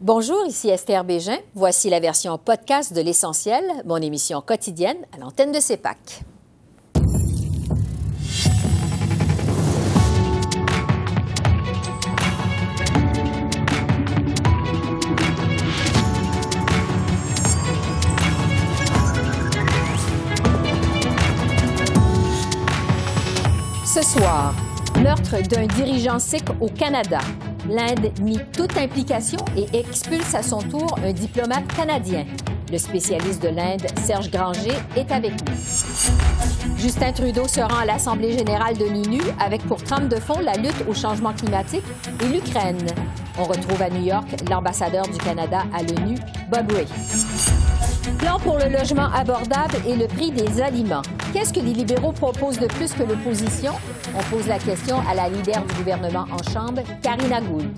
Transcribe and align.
Bonjour, 0.00 0.46
ici 0.46 0.68
Esther 0.68 1.02
Bégin. 1.02 1.38
Voici 1.56 1.90
la 1.90 1.98
version 1.98 2.38
podcast 2.38 2.92
de 2.92 3.00
L'Essentiel, 3.00 3.64
mon 3.84 3.96
émission 3.96 4.40
quotidienne 4.40 4.98
à 5.12 5.18
l'antenne 5.18 5.50
de 5.50 5.58
CEPAC. 5.58 6.22
Ce 23.84 24.02
soir, 24.02 24.54
meurtre 25.02 25.42
d'un 25.48 25.66
dirigeant 25.66 26.20
sikh 26.20 26.48
au 26.60 26.68
Canada. 26.68 27.18
L'Inde 27.68 28.10
nie 28.20 28.38
toute 28.52 28.78
implication 28.78 29.38
et 29.54 29.78
expulse 29.78 30.34
à 30.34 30.42
son 30.42 30.60
tour 30.62 30.98
un 31.04 31.12
diplomate 31.12 31.66
canadien. 31.76 32.24
Le 32.72 32.78
spécialiste 32.78 33.42
de 33.42 33.48
l'Inde, 33.48 33.86
Serge 34.04 34.30
Granger, 34.30 34.72
est 34.96 35.12
avec 35.12 35.32
nous. 35.32 35.54
Justin 36.78 37.12
Trudeau 37.12 37.46
se 37.46 37.60
rend 37.60 37.80
à 37.80 37.84
l'Assemblée 37.84 38.36
générale 38.36 38.76
de 38.78 38.86
l'ONU 38.86 39.20
avec 39.38 39.62
pour 39.66 39.82
trame 39.82 40.08
de 40.08 40.16
fond 40.16 40.40
la 40.40 40.54
lutte 40.54 40.82
au 40.88 40.94
changement 40.94 41.34
climatique 41.34 41.84
et 42.22 42.28
l'Ukraine. 42.28 42.86
On 43.38 43.44
retrouve 43.44 43.82
à 43.82 43.90
New 43.90 44.04
York 44.04 44.28
l'ambassadeur 44.48 45.06
du 45.06 45.18
Canada 45.18 45.64
à 45.74 45.82
l'ONU, 45.82 46.16
Bob 46.50 46.72
Ray. 46.72 46.86
Plan 48.18 48.38
pour 48.38 48.58
le 48.58 48.70
logement 48.70 49.12
abordable 49.12 49.76
et 49.86 49.94
le 49.94 50.06
prix 50.06 50.30
des 50.30 50.62
aliments. 50.62 51.02
Qu'est-ce 51.32 51.52
que 51.52 51.60
les 51.60 51.74
libéraux 51.74 52.12
proposent 52.12 52.58
de 52.58 52.66
plus 52.68 52.90
que 52.94 53.02
l'opposition? 53.02 53.72
On 54.16 54.34
pose 54.34 54.48
la 54.48 54.58
question 54.58 54.96
à 55.06 55.14
la 55.14 55.28
leader 55.28 55.62
du 55.62 55.74
gouvernement 55.74 56.24
en 56.32 56.42
Chambre, 56.50 56.80
Karina 57.02 57.42
Gould. 57.42 57.68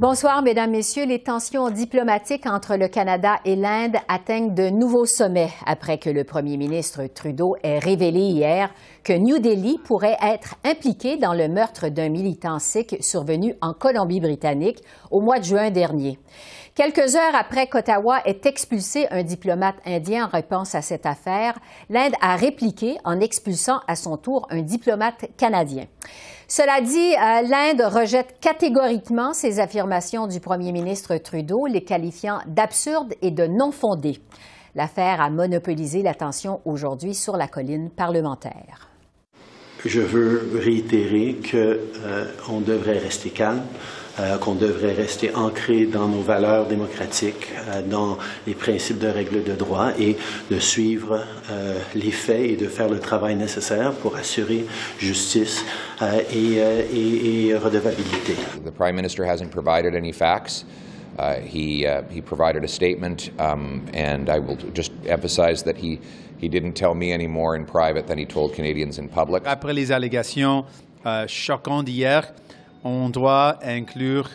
Bonsoir, 0.00 0.42
Mesdames, 0.42 0.72
Messieurs. 0.72 1.06
Les 1.06 1.20
tensions 1.20 1.70
diplomatiques 1.70 2.46
entre 2.46 2.74
le 2.74 2.88
Canada 2.88 3.36
et 3.44 3.54
l'Inde 3.54 3.94
atteignent 4.08 4.52
de 4.52 4.68
nouveaux 4.68 5.06
sommets 5.06 5.52
après 5.64 5.98
que 5.98 6.10
le 6.10 6.24
premier 6.24 6.56
ministre 6.56 7.02
Trudeau 7.06 7.54
ait 7.62 7.78
révélé 7.78 8.18
hier 8.18 8.70
que 9.04 9.12
New 9.12 9.38
Delhi 9.38 9.78
pourrait 9.84 10.16
être 10.20 10.56
impliqué 10.64 11.16
dans 11.16 11.34
le 11.34 11.46
meurtre 11.46 11.88
d'un 11.88 12.08
militant 12.08 12.58
sikh 12.58 12.96
survenu 12.98 13.54
en 13.60 13.74
Colombie-Britannique 13.74 14.82
au 15.12 15.20
mois 15.20 15.38
de 15.38 15.44
juin 15.44 15.70
dernier. 15.70 16.18
Quelques 16.74 17.16
heures 17.16 17.34
après 17.34 17.66
qu'Ottawa 17.66 18.22
ait 18.24 18.40
expulsé 18.44 19.06
un 19.10 19.22
diplomate 19.22 19.76
indien 19.84 20.24
en 20.24 20.28
réponse 20.28 20.74
à 20.74 20.80
cette 20.80 21.04
affaire, 21.04 21.58
l'Inde 21.90 22.14
a 22.22 22.34
répliqué 22.34 22.96
en 23.04 23.20
expulsant 23.20 23.80
à 23.86 23.94
son 23.94 24.16
tour 24.16 24.46
un 24.48 24.62
diplomate 24.62 25.26
canadien. 25.36 25.84
Cela 26.48 26.80
dit, 26.80 27.14
euh, 27.14 27.42
l'Inde 27.42 27.82
rejette 27.94 28.36
catégoriquement 28.40 29.34
ces 29.34 29.60
affirmations 29.60 30.26
du 30.26 30.40
premier 30.40 30.72
ministre 30.72 31.18
Trudeau, 31.18 31.66
les 31.66 31.84
qualifiant 31.84 32.38
d'absurdes 32.46 33.12
et 33.20 33.30
de 33.30 33.46
non 33.46 33.70
fondées. 33.70 34.20
L'affaire 34.74 35.20
a 35.20 35.28
monopolisé 35.28 36.00
l'attention 36.00 36.62
aujourd'hui 36.64 37.14
sur 37.14 37.36
la 37.36 37.48
colline 37.48 37.90
parlementaire. 37.90 38.88
Je 39.84 40.00
veux 40.00 40.58
réitérer 40.58 41.36
qu'on 41.50 41.56
euh, 41.58 42.60
devrait 42.64 42.98
rester 42.98 43.28
calme. 43.28 43.62
Euh, 44.20 44.36
qu'on 44.36 44.54
devrait 44.54 44.92
rester 44.92 45.34
ancré 45.34 45.86
dans 45.86 46.06
nos 46.06 46.20
valeurs 46.20 46.66
démocratiques, 46.66 47.48
euh, 47.56 47.80
dans 47.80 48.18
les 48.46 48.52
principes 48.52 48.98
de 48.98 49.06
règles 49.06 49.42
de 49.42 49.54
droit 49.54 49.92
et 49.98 50.18
de 50.50 50.58
suivre 50.58 51.24
euh, 51.50 51.78
les 51.94 52.10
faits 52.10 52.50
et 52.50 52.56
de 52.56 52.66
faire 52.66 52.90
le 52.90 52.98
travail 52.98 53.36
nécessaire 53.36 53.92
pour 53.92 54.14
assurer 54.16 54.66
justice 54.98 55.64
et, 56.30 56.58
et, 56.58 57.46
et, 57.48 57.56
redevabilité. 57.56 58.34
The 58.66 58.70
Prime 58.70 58.96
Minister 58.96 59.24
hasn't 59.24 59.50
provided 59.50 59.94
any 59.94 60.12
facts. 60.12 60.66
Uh, 61.18 61.36
he, 61.40 61.86
uh, 61.86 62.02
he 62.10 62.20
provided 62.20 62.64
a 62.64 62.68
statement, 62.68 63.30
um, 63.38 63.82
and 63.94 64.28
I 64.28 64.38
will 64.38 64.58
just 64.74 64.92
emphasize 65.06 65.62
that 65.62 65.78
he, 65.78 66.00
he 66.38 66.48
didn't 66.48 66.74
tell 66.74 66.94
me 66.94 67.12
any 67.12 67.26
more 67.26 67.56
in 67.56 67.64
private 67.64 68.06
than 68.06 68.18
he 68.18 68.26
told 68.26 68.52
Canadians 68.54 68.98
in 68.98 69.08
public. 69.08 69.42
Après 69.46 69.72
les 69.72 69.90
allégations 69.90 70.66
euh, 71.06 71.26
choquantes 71.26 71.86
d'hier, 71.86 72.32
on 72.84 73.08
doit 73.08 73.58
inclure 73.62 74.28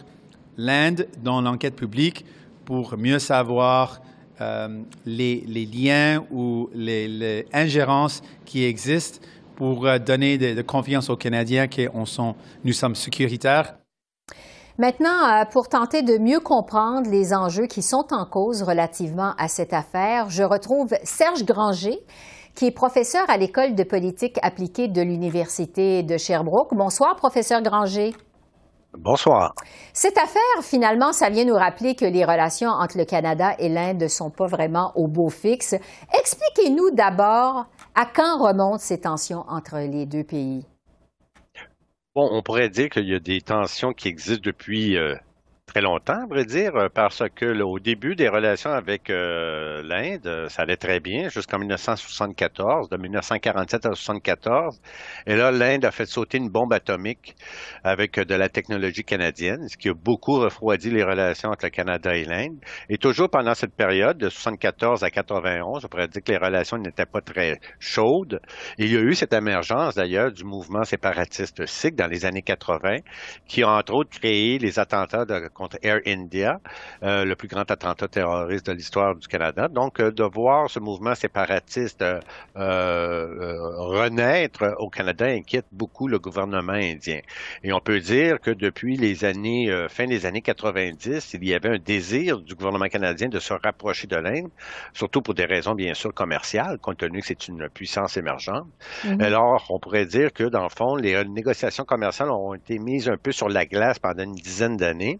l'Inde 0.57 1.07
dans 1.23 1.41
l'enquête 1.41 1.75
publique 1.75 2.25
pour 2.65 2.97
mieux 2.97 3.19
savoir 3.19 4.01
euh, 4.41 4.83
les, 5.05 5.41
liens 5.65 6.23
ou 6.31 6.69
les, 6.73 7.45
ingérences 7.53 8.21
qui 8.45 8.65
existent 8.65 9.19
pour 9.55 9.87
euh, 9.87 9.97
donner 9.97 10.37
de, 10.37 10.61
confiance 10.61 11.09
aux 11.09 11.15
Canadiens 11.15 11.67
que 11.67 11.89
nous 12.63 12.73
sommes 12.73 12.95
sécuritaires. 12.95 13.77
Maintenant, 14.77 15.27
euh, 15.27 15.45
pour 15.45 15.69
tenter 15.69 16.03
de 16.03 16.19
mieux 16.19 16.39
comprendre 16.39 17.09
les 17.09 17.33
enjeux 17.33 17.65
qui 17.65 17.81
sont 17.81 18.05
en 18.11 18.25
cause 18.25 18.61
relativement 18.61 19.33
à 19.39 19.47
cette 19.47 19.73
affaire, 19.73 20.29
je 20.29 20.43
retrouve 20.43 20.89
Serge 21.03 21.43
Granger, 21.43 21.97
qui 22.53 22.67
est 22.67 22.71
professeur 22.71 23.27
à 23.27 23.37
l'École 23.37 23.73
de 23.73 23.83
politique 23.83 24.37
appliquée 24.43 24.87
de 24.87 25.01
l'Université 25.01 26.03
de 26.03 26.17
Sherbrooke. 26.17 26.75
Bonsoir, 26.75 27.15
professeur 27.15 27.63
Granger. 27.63 28.13
Bonsoir. 28.93 29.53
Cette 29.93 30.17
affaire, 30.17 30.41
finalement, 30.63 31.13
ça 31.13 31.29
vient 31.29 31.45
nous 31.45 31.55
rappeler 31.55 31.95
que 31.95 32.05
les 32.05 32.25
relations 32.25 32.69
entre 32.69 32.97
le 32.97 33.05
Canada 33.05 33.55
et 33.59 33.69
l'Inde 33.69 34.01
ne 34.01 34.07
sont 34.07 34.29
pas 34.29 34.47
vraiment 34.47 34.91
au 34.95 35.07
beau 35.07 35.29
fixe. 35.29 35.75
Expliquez-nous 36.17 36.91
d'abord 36.91 37.65
à 37.95 38.05
quand 38.05 38.39
remontent 38.39 38.79
ces 38.79 39.01
tensions 39.01 39.43
entre 39.47 39.77
les 39.77 40.05
deux 40.05 40.23
pays. 40.23 40.65
Bon, 42.15 42.29
on 42.31 42.41
pourrait 42.41 42.69
dire 42.69 42.89
qu'il 42.89 43.07
y 43.07 43.13
a 43.13 43.19
des 43.19 43.41
tensions 43.41 43.93
qui 43.93 44.07
existent 44.07 44.41
depuis 44.43 44.97
euh, 44.97 45.15
très 45.77 45.81
longtemps, 45.81 46.23
à 46.23 46.25
vrai 46.25 46.45
dire, 46.45 46.75
euh, 46.75 46.87
parce 46.91 47.21
que 47.35 47.61
au 47.61 47.77
début 47.77 48.15
des 48.15 48.29
relations 48.29 48.71
avec 48.71 49.09
euh, 49.09 49.83
l'Inde, 49.83 50.25
euh, 50.25 50.49
ça 50.49 50.61
allait 50.63 50.77
très 50.77 50.99
bien 51.01 51.27
jusqu'en 51.29 51.59
1974, 51.59 52.89
de 52.89 52.97
1947 52.97 53.85
à 53.85 53.89
1974. 53.89 54.79
Et 55.27 55.35
là, 55.35 55.51
l'Inde 55.51 55.83
a 55.85 55.91
fait 55.91 56.05
sauter 56.05 56.37
une 56.37 56.49
bombe 56.49 56.71
atomique 56.71 57.35
avec 57.83 58.17
de 58.17 58.33
la 58.33 58.47
technologie 58.47 59.03
canadienne, 59.03 59.67
ce 59.67 59.77
qui 59.77 59.89
a 59.89 59.93
beaucoup 59.93 60.39
refroidi 60.39 60.89
les 60.89 61.03
relations 61.03 61.49
entre 61.49 61.65
le 61.65 61.69
Canada 61.69 62.15
et 62.15 62.23
l'Inde. 62.23 62.57
Et 62.89 62.97
toujours 62.97 63.29
pendant 63.29 63.53
cette 63.53 63.75
période, 63.75 64.17
de 64.17 64.29
74 64.29 65.03
à 65.03 65.11
91, 65.11 65.83
on 65.83 65.87
pourrait 65.89 66.07
dire 66.07 66.23
que 66.23 66.31
les 66.31 66.37
relations 66.37 66.77
n'étaient 66.77 67.05
pas 67.05 67.21
très 67.21 67.59
chaudes. 67.79 68.39
il 68.77 68.91
y 68.91 68.95
a 68.95 69.01
eu 69.01 69.13
cette 69.15 69.33
émergence, 69.33 69.95
d'ailleurs, 69.95 70.31
du 70.31 70.45
mouvement 70.45 70.85
séparatiste 70.85 71.65
sikh 71.65 71.95
dans 71.95 72.07
les 72.07 72.25
années 72.25 72.41
80, 72.41 72.99
qui 73.47 73.63
a 73.63 73.69
entre 73.69 73.93
autres 73.93 74.17
créé 74.17 74.57
les 74.59 74.79
attentats 74.79 75.25
de 75.25 75.33
contre 75.57 75.77
Air 75.81 75.99
India, 76.05 76.59
euh, 77.03 77.25
le 77.25 77.35
plus 77.35 77.47
grand 77.47 77.69
attentat 77.69 78.07
terroriste 78.07 78.67
de 78.67 78.73
l'histoire 78.73 79.15
du 79.15 79.27
Canada. 79.27 79.67
Donc, 79.67 79.99
euh, 79.99 80.11
de 80.11 80.23
voir 80.23 80.69
ce 80.69 80.79
mouvement 80.79 81.15
séparatiste 81.15 82.03
euh, 82.55 83.57
renaître 83.77 84.75
au 84.77 84.89
Canada 84.89 85.25
inquiète 85.25 85.65
beaucoup 85.71 86.07
le 86.07 86.19
gouvernement 86.19 86.73
indien. 86.73 87.19
Et 87.63 87.73
on 87.73 87.79
peut 87.79 87.99
dire 87.99 88.39
que 88.39 88.51
depuis 88.51 88.97
les 88.97 89.25
années, 89.25 89.87
fin 89.89 90.05
des 90.05 90.25
années 90.25 90.41
90, 90.41 91.33
il 91.33 91.47
y 91.47 91.53
avait 91.53 91.69
un 91.69 91.79
désir 91.79 92.39
du 92.39 92.53
gouvernement 92.55 92.87
canadien 92.87 93.29
de 93.29 93.39
se 93.39 93.53
rapprocher 93.53 94.07
de 94.07 94.15
l'Inde, 94.15 94.49
surtout 94.93 95.21
pour 95.21 95.33
des 95.33 95.45
raisons 95.45 95.73
bien 95.73 95.93
sûr 95.93 96.13
commerciales, 96.13 96.77
compte 96.77 96.97
tenu 96.97 97.21
que 97.21 97.27
c'est 97.27 97.47
une 97.47 97.67
puissance 97.69 98.17
émergente. 98.17 98.67
Mm-hmm. 99.03 99.23
Alors, 99.23 99.65
on 99.69 99.79
pourrait 99.79 100.05
dire 100.05 100.31
que 100.31 100.43
dans 100.43 100.63
le 100.63 100.69
fond, 100.69 100.95
les 100.95 101.23
négociations 101.25 101.85
commerciales 101.85 102.29
ont 102.29 102.53
été 102.53 102.77
mises 102.77 103.09
un 103.09 103.17
peu 103.17 103.31
sur 103.31 103.49
la 103.49 103.65
glace 103.65 103.97
pendant 103.99 104.23
une 104.23 104.35
dizaine 104.35 104.77
d'années 104.77 105.19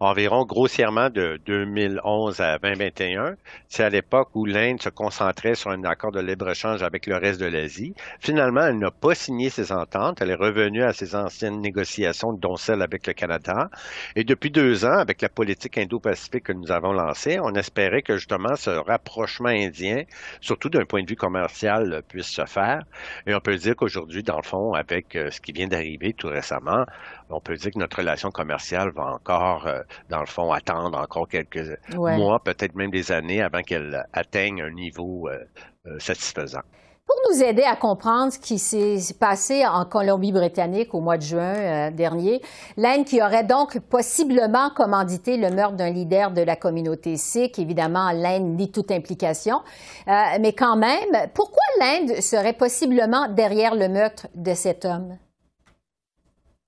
environ 0.00 0.44
grossièrement 0.44 1.10
de 1.10 1.40
2011 1.46 2.40
à 2.40 2.58
2021. 2.58 3.36
C'est 3.68 3.84
à 3.84 3.90
l'époque 3.90 4.28
où 4.34 4.44
l'Inde 4.44 4.82
se 4.82 4.88
concentrait 4.88 5.54
sur 5.54 5.70
un 5.70 5.84
accord 5.84 6.12
de 6.12 6.20
libre-échange 6.20 6.82
avec 6.82 7.06
le 7.06 7.16
reste 7.16 7.40
de 7.40 7.46
l'Asie. 7.46 7.94
Finalement, 8.20 8.62
elle 8.62 8.78
n'a 8.78 8.90
pas 8.90 9.14
signé 9.14 9.50
ces 9.50 9.72
ententes. 9.72 10.20
Elle 10.20 10.30
est 10.30 10.34
revenue 10.34 10.82
à 10.82 10.92
ses 10.92 11.14
anciennes 11.14 11.60
négociations, 11.60 12.32
dont 12.32 12.56
celle 12.56 12.82
avec 12.82 13.06
le 13.06 13.12
Canada. 13.12 13.70
Et 14.16 14.24
depuis 14.24 14.50
deux 14.50 14.84
ans, 14.84 14.98
avec 14.98 15.22
la 15.22 15.28
politique 15.28 15.78
indo-pacifique 15.78 16.44
que 16.44 16.52
nous 16.52 16.70
avons 16.70 16.92
lancée, 16.92 17.38
on 17.40 17.54
espérait 17.54 18.02
que 18.02 18.16
justement 18.16 18.56
ce 18.56 18.70
rapprochement 18.70 19.48
indien, 19.48 20.04
surtout 20.40 20.68
d'un 20.68 20.84
point 20.84 21.02
de 21.02 21.08
vue 21.08 21.16
commercial, 21.16 22.02
puisse 22.08 22.26
se 22.26 22.44
faire. 22.46 22.82
Et 23.26 23.34
on 23.34 23.40
peut 23.40 23.56
dire 23.56 23.76
qu'aujourd'hui, 23.76 24.22
dans 24.22 24.36
le 24.36 24.42
fond, 24.42 24.72
avec 24.74 25.16
euh, 25.16 25.30
ce 25.30 25.40
qui 25.40 25.52
vient 25.52 25.68
d'arriver 25.68 26.12
tout 26.12 26.28
récemment, 26.28 26.84
on 27.32 27.40
peut 27.40 27.56
dire 27.56 27.72
que 27.72 27.78
notre 27.78 27.98
relation 27.98 28.30
commerciale 28.30 28.90
va 28.90 29.14
encore, 29.14 29.66
euh, 29.66 29.80
dans 30.10 30.20
le 30.20 30.26
fond, 30.26 30.52
attendre 30.52 30.98
encore 30.98 31.28
quelques 31.28 31.78
mois, 31.94 32.40
peut-être 32.40 32.74
même 32.74 32.90
des 32.90 33.12
années 33.12 33.42
avant 33.42 33.62
qu'elle 33.62 34.06
atteigne 34.12 34.62
un 34.62 34.70
niveau 34.70 35.28
euh, 35.28 35.38
euh, 35.86 35.98
satisfaisant. 35.98 36.60
Pour 37.04 37.16
nous 37.30 37.42
aider 37.42 37.62
à 37.62 37.74
comprendre 37.74 38.32
ce 38.32 38.38
qui 38.38 38.58
s'est 38.58 39.14
passé 39.18 39.66
en 39.66 39.84
Colombie-Britannique 39.84 40.94
au 40.94 41.00
mois 41.00 41.18
de 41.18 41.22
juin 41.22 41.90
dernier, 41.90 42.40
l'Inde 42.76 43.04
qui 43.04 43.20
aurait 43.20 43.42
donc 43.42 43.80
possiblement 43.80 44.70
commandité 44.70 45.36
le 45.36 45.50
meurtre 45.50 45.76
d'un 45.76 45.90
leader 45.90 46.30
de 46.30 46.42
la 46.42 46.54
communauté 46.54 47.16
sikh, 47.16 47.58
évidemment 47.58 48.12
l'Inde 48.12 48.56
nie 48.56 48.70
toute 48.70 48.92
implication, 48.92 49.62
mais 50.06 50.54
quand 50.56 50.76
même, 50.76 51.28
pourquoi 51.34 51.64
l'Inde 51.80 52.20
serait 52.20 52.54
possiblement 52.54 53.28
derrière 53.28 53.74
le 53.74 53.88
meurtre 53.88 54.28
de 54.36 54.54
cet 54.54 54.84
homme? 54.84 55.18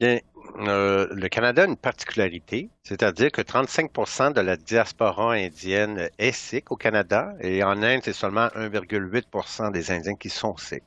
Bien, 0.01 0.19
euh, 0.57 1.09
le 1.11 1.29
Canada 1.29 1.63
a 1.63 1.67
une 1.67 1.77
particularité, 1.77 2.69
c'est-à-dire 2.85 3.33
que 3.33 3.43
35% 3.43 4.33
de 4.33 4.41
la 4.41 4.57
diaspora 4.57 5.35
indienne 5.35 6.09
est 6.19 6.33
sikh 6.33 6.71
au 6.71 6.77
Canada 6.77 7.35
et 7.41 7.65
en 7.65 7.83
Inde, 7.83 8.03
c'est 8.05 8.13
seulement 8.13 8.47
1,8% 8.55 9.73
des 9.73 9.91
Indiens 9.91 10.15
qui 10.15 10.31
sont 10.31 10.57
sikhs. 10.57 10.83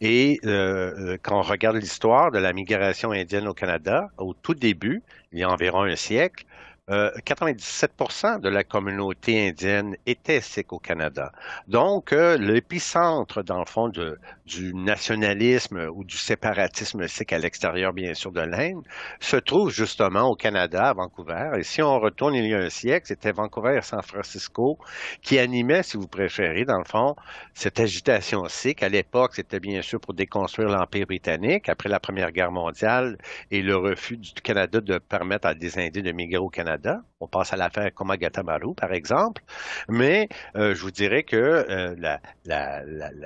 Et 0.00 0.40
euh, 0.44 1.16
quand 1.22 1.38
on 1.38 1.42
regarde 1.42 1.76
l'histoire 1.76 2.32
de 2.32 2.38
la 2.38 2.52
migration 2.52 3.12
indienne 3.12 3.46
au 3.46 3.54
Canada, 3.54 4.10
au 4.18 4.34
tout 4.34 4.54
début, 4.54 5.02
il 5.32 5.38
y 5.38 5.42
a 5.44 5.50
environ 5.50 5.82
un 5.82 5.96
siècle, 5.96 6.44
97% 6.88 8.36
euh, 8.36 8.38
de 8.38 8.48
la 8.48 8.64
communauté 8.64 9.48
indienne 9.48 9.96
était 10.06 10.40
sikh 10.40 10.72
au 10.72 10.78
Canada. 10.78 11.32
Donc, 11.66 12.12
euh, 12.12 12.38
l'épicentre, 12.38 13.42
dans 13.42 13.58
le 13.58 13.66
fond, 13.66 13.88
de, 13.88 14.18
du 14.46 14.72
nationalisme 14.74 15.90
ou 15.94 16.04
du 16.04 16.16
séparatisme 16.16 17.06
sikh 17.06 17.32
à 17.32 17.38
l'extérieur, 17.38 17.92
bien 17.92 18.14
sûr, 18.14 18.32
de 18.32 18.40
l'Inde, 18.40 18.82
se 19.20 19.36
trouve 19.36 19.70
justement 19.70 20.28
au 20.30 20.34
Canada, 20.34 20.88
à 20.88 20.92
Vancouver. 20.94 21.50
Et 21.58 21.62
si 21.62 21.82
on 21.82 22.00
retourne 22.00 22.34
il 22.34 22.46
y 22.46 22.54
a 22.54 22.58
un 22.58 22.70
siècle, 22.70 23.06
c'était 23.08 23.32
Vancouver 23.32 23.76
et 23.78 23.82
San 23.82 24.02
Francisco 24.02 24.78
qui 25.22 25.38
animaient, 25.38 25.82
si 25.82 25.96
vous 25.98 26.08
préférez, 26.08 26.64
dans 26.64 26.78
le 26.78 26.84
fond, 26.84 27.16
cette 27.54 27.80
agitation 27.80 28.48
sikh. 28.48 28.82
À 28.82 28.88
l'époque, 28.88 29.34
c'était 29.34 29.60
bien 29.60 29.82
sûr 29.82 30.00
pour 30.00 30.14
déconstruire 30.14 30.68
l'Empire 30.68 31.06
britannique 31.06 31.68
après 31.68 31.88
la 31.90 32.00
Première 32.00 32.32
Guerre 32.32 32.52
mondiale 32.52 33.18
et 33.50 33.60
le 33.62 33.76
refus 33.76 34.16
du 34.16 34.32
Canada 34.42 34.80
de 34.80 34.98
permettre 34.98 35.48
à 35.48 35.54
des 35.54 35.78
Indiens 35.78 36.02
de 36.02 36.12
migrer 36.12 36.38
au 36.38 36.48
Canada. 36.48 36.77
On 37.20 37.26
passe 37.26 37.52
à 37.52 37.56
l'affaire 37.56 37.92
Komagata-Maru, 37.92 38.74
par 38.74 38.92
exemple. 38.92 39.42
Mais 39.88 40.28
euh, 40.56 40.74
je 40.74 40.82
vous 40.82 40.90
dirais 40.90 41.24
que 41.24 41.36
euh, 41.36 42.16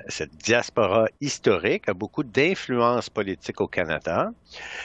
cette 0.08 0.34
diaspora 0.36 1.06
historique 1.20 1.88
a 1.88 1.94
beaucoup 1.94 2.22
d'influence 2.22 3.10
politique 3.10 3.60
au 3.60 3.68
Canada. 3.68 4.30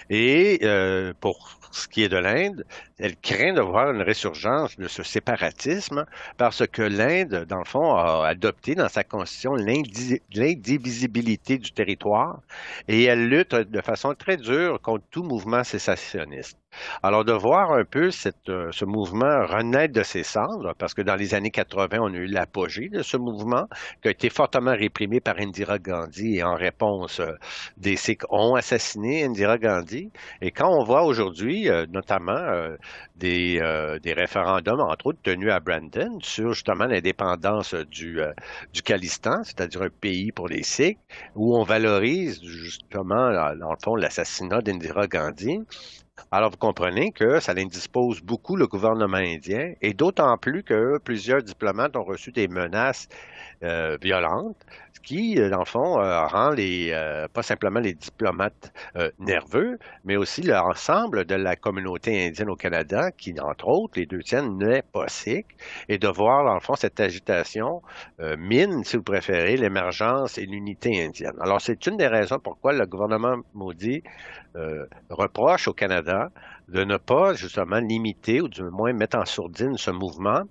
Et 0.10 0.60
euh, 0.64 1.14
pour 1.22 1.58
ce 1.72 1.88
qui 1.88 2.04
est 2.04 2.10
de 2.10 2.18
l'Inde, 2.18 2.66
elle 3.00 3.16
craint 3.18 3.54
de 3.54 3.62
voir 3.62 3.92
une 3.92 4.02
résurgence 4.02 4.76
de 4.78 4.88
ce 4.88 5.04
séparatisme 5.04 6.06
parce 6.38 6.66
que 6.68 6.82
l'Inde, 6.82 7.46
dans 7.48 7.60
le 7.60 7.66
fond, 7.66 7.96
a 7.96 8.28
adopté 8.28 8.76
dans 8.76 8.90
sa 8.90 9.04
constitution 9.04 9.56
l'indivisibilité 9.56 11.58
du 11.58 11.72
territoire 11.72 12.42
et 12.88 13.04
elle 13.04 13.30
lutte 13.30 13.56
de 13.56 13.82
façon 13.82 14.14
très 14.16 14.38
dure 14.38 14.82
contre 14.82 15.06
tout 15.12 15.24
mouvement 15.24 15.64
sécessionniste. 15.64 16.58
Alors, 17.04 17.26
de 17.26 17.34
voir 17.34 17.72
un 17.72 17.86
peu 17.86 18.10
euh, 18.50 18.72
ce 18.72 18.86
mouvement 18.86 19.46
renaître 19.46 19.94
de 19.94 20.04
ses 20.04 20.24
cendres, 20.24 20.74
parce 20.78 20.94
que 20.94 21.02
dans 21.02 21.16
les 21.16 21.34
années 21.34 21.52
80, 21.52 21.98
on 22.00 22.14
a 22.14 22.18
eu 22.18 22.28
l'apogée 22.28 22.90
de 22.90 23.02
ce 23.02 23.18
mouvement 23.18 23.68
qui 24.02 24.08
a 24.08 24.12
été 24.12 24.30
fortement 24.30 24.76
réprimé 24.76 25.20
par 25.20 25.40
Indira 25.40 25.80
Gandhi 25.80 26.38
et 26.38 26.44
en 26.44 26.56
réponse, 26.56 27.20
euh, 27.20 27.34
des 27.78 27.96
Sikhs 27.96 28.24
ont 28.30 28.56
assassiné 28.56 29.24
Indira 29.24 29.58
Gandhi. 29.58 30.12
Et 30.42 30.52
quand 30.52 30.70
on 30.70 30.84
voit 30.84 31.04
aujourd'hui, 31.04 31.70
euh, 31.70 31.86
notamment 31.90 32.38
des, 33.16 33.60
référendums, 34.06 34.82
entre 34.82 35.08
autres, 35.08 35.20
tenus 35.24 35.52
à 35.52 35.60
Brandon 35.60 36.20
sur 36.22 36.54
justement 36.54 36.86
l'indépendance 36.86 37.74
du, 37.74 38.20
du 38.74 38.82
Khalistan, 38.82 39.44
c'est-à-dire 39.44 39.84
un 39.84 39.90
pays 39.90 40.32
pour 40.32 40.48
les 40.48 40.64
Sikhs, 40.64 41.00
où 41.36 41.58
on 41.58 41.64
valorise 41.64 42.42
justement, 42.44 43.32
dans 43.56 43.72
le 43.72 43.78
fond, 43.84 43.96
l'assassinat 43.96 44.62
d'Indira 44.62 45.08
Gandhi, 45.08 45.60
alors, 46.32 46.52
vous 46.52 46.58
comprenez 46.58 47.12
que 47.12 47.40
ça 47.40 47.54
indispose 47.54 48.22
beaucoup 48.22 48.56
le 48.56 48.68
gouvernement 48.68 49.18
indien, 49.18 49.74
et 49.82 49.94
d'autant 49.94 50.38
plus 50.38 50.64
que 50.64 50.98
plusieurs 50.98 51.42
diplomates 51.42 51.96
ont 51.96 52.04
reçu 52.04 52.32
des 52.32 52.48
menaces 52.48 53.08
euh, 53.64 53.98
violentes, 54.02 54.58
qui, 55.08 55.40
euh, 55.40 55.50
dans 55.50 55.60
le 55.60 55.66
fond, 55.66 56.02
euh, 56.02 56.28
rend 56.28 56.50
les, 56.50 56.94
pas 57.34 57.42
simplement 57.42 57.80
les 57.80 57.94
diplomates 57.94 58.74
nerveux, 59.20 59.80
mais 60.04 60.18
aussi 60.18 60.42
l'ensemble 60.42 61.24
de 61.24 61.36
la 61.36 61.56
communauté 61.56 62.28
indienne 62.28 62.50
au 62.50 62.58
Canada, 62.58 63.12
qui, 63.12 63.40
entre 63.40 63.70
autres, 63.70 63.94
les 63.98 64.06
deux 64.06 64.22
tiennent, 64.22 64.58
n'est 64.58 64.82
pas 64.82 65.08
sikh, 65.08 65.48
et 65.88 65.98
de 65.98 66.10
voir, 66.10 66.44
dans 66.44 66.56
le 66.56 66.60
fond, 66.60 66.76
cette 66.76 67.00
agitation 67.00 67.82
mine, 68.38 68.84
si 68.84 68.98
vous 68.98 69.04
préférez, 69.04 69.56
l'émergence 69.56 70.38
et 70.38 70.46
l'unité 70.46 71.06
indienne. 71.06 71.38
Alors, 71.40 71.62
c'est 71.62 71.88
une 71.88 71.96
des 71.96 72.08
raisons 72.08 72.40
pourquoi 72.40 72.74
le 72.74 72.86
gouvernement 72.86 73.38
maudit 73.54 74.04
reproche 75.10 75.68
au 75.70 75.74
Canada 75.74 76.32
de 76.68 76.84
ne 76.84 76.98
pas 76.98 77.34
justement 77.34 77.80
limiter 77.80 78.42
ou 78.42 78.50
du 78.50 78.64
moins 78.64 78.92
mettre 78.92 79.18
en 79.18 79.26
sourdine 79.26 79.78
ce 79.78 79.92
mouvement 79.92 80.42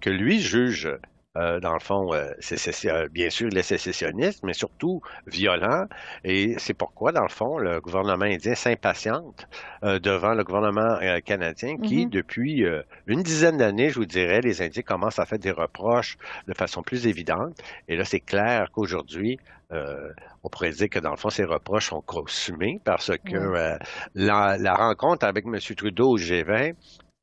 que 0.00 0.10
lui 0.10 0.40
juge 0.40 0.88
euh, 1.36 1.60
dans 1.60 1.74
le 1.74 1.80
fond, 1.80 2.14
euh, 2.14 2.30
c'est 2.40 2.86
euh, 2.86 3.08
bien 3.08 3.28
sûr 3.30 3.48
les 3.48 3.62
sécessionnistes, 3.62 4.42
mais 4.42 4.54
surtout 4.54 5.00
violent. 5.26 5.86
Et 6.24 6.54
c'est 6.58 6.74
pourquoi, 6.74 7.12
dans 7.12 7.22
le 7.22 7.28
fond, 7.28 7.58
le 7.58 7.80
gouvernement 7.80 8.24
indien 8.24 8.54
s'impatiente 8.54 9.46
devant 9.82 10.34
le 10.34 10.42
gouvernement 10.42 10.98
canadien 11.24 11.76
qui, 11.76 12.06
mm-hmm. 12.06 12.10
depuis 12.10 12.64
une 13.06 13.22
dizaine 13.22 13.58
d'années, 13.58 13.90
je 13.90 13.96
vous 13.96 14.06
dirais, 14.06 14.40
les 14.40 14.62
Indiens 14.62 14.82
commencent 14.82 15.18
à 15.18 15.26
faire 15.26 15.38
des 15.38 15.50
reproches 15.50 16.16
de 16.48 16.54
façon 16.54 16.82
plus 16.82 17.06
évidente. 17.06 17.56
Et 17.86 17.96
là, 17.96 18.04
c'est 18.04 18.20
clair 18.20 18.68
qu'aujourd'hui, 18.72 19.38
on 19.70 20.48
pourrait 20.50 20.70
dire 20.70 20.88
que 20.88 20.98
dans 20.98 21.10
le 21.10 21.16
fond, 21.16 21.30
ces 21.30 21.44
reproches 21.44 21.90
sont 21.90 22.00
consumés 22.00 22.80
parce 22.84 23.12
que 23.24 23.78
la, 24.14 24.58
la, 24.58 24.74
rencontre 24.74 25.26
avec 25.26 25.44
M. 25.46 25.58
Trudeau 25.76 26.12
au 26.12 26.18
G20, 26.18 26.74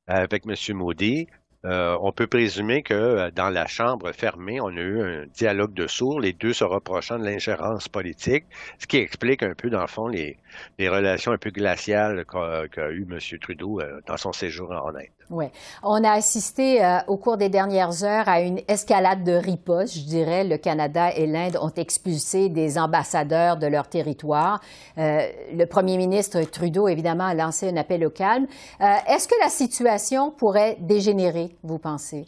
avec 0.07 0.44
M. 0.45 0.77
Modi, 0.77 1.27
euh, 1.65 1.98
on 2.01 2.12
peut 2.12 2.27
présumer 2.27 2.83
que 2.83 2.94
euh, 2.94 3.31
dans 3.31 3.50
la 3.50 3.68
chambre 3.68 4.12
fermée, 4.12 4.60
on 4.60 4.68
a 4.68 4.81
eu 4.81 5.01
un 5.01 5.25
dialogue 5.27 5.74
de 5.74 5.88
sourds, 5.88 6.19
les 6.19 6.33
deux 6.33 6.51
se 6.51 6.65
reprochant 6.65 7.18
de 7.18 7.24
l'ingérence 7.24 7.88
politique, 7.88 8.44
ce 8.80 8.86
qui 8.86 8.98
explique 8.98 9.44
un 9.44 9.54
peu, 9.54 9.69
dans 9.69 9.80
le 9.80 9.88
fond, 9.88 10.07
les, 10.10 10.38
relations 10.80 11.31
un 11.31 11.38
peu 11.38 11.51
glaciales 11.51 12.25
qu'a 12.25 12.92
eu 12.92 13.07
M. 13.10 13.19
Trudeau 13.39 13.80
euh, 13.80 14.01
dans 14.07 14.18
son 14.18 14.33
séjour 14.33 14.71
en 14.71 14.89
Inde. 14.89 15.07
Oui. 15.29 15.45
On 15.81 16.03
a 16.03 16.11
assisté 16.11 16.79
au 17.07 17.17
cours 17.17 17.37
des 17.37 17.49
dernières 17.49 18.03
heures 18.03 18.27
à 18.27 18.41
une 18.41 18.59
escalade 18.67 19.23
de 19.23 19.33
ripostes, 19.33 19.95
je 19.95 20.05
dirais. 20.05 20.43
Le 20.43 20.57
Canada 20.57 21.11
et 21.13 21.25
l'Inde 21.25 21.57
ont 21.61 21.73
expulsé 21.75 22.49
des 22.49 22.77
ambassadeurs 22.77 23.57
de 23.57 23.67
leur 23.67 23.87
territoire. 23.87 24.61
le 24.97 25.65
premier 25.65 25.97
ministre 25.97 26.41
Trudeau, 26.43 26.87
évidemment, 26.87 27.25
a 27.25 27.33
lancé 27.33 27.69
un 27.69 27.77
appel 27.77 28.05
au 28.05 28.09
calme. 28.09 28.47
Est-ce 28.79 29.27
que 29.27 29.35
la 29.41 29.49
situation 29.49 30.31
pourrait 30.31 30.77
dégénérer 30.79 31.55
vous 31.63 31.79
pensez? 31.79 32.25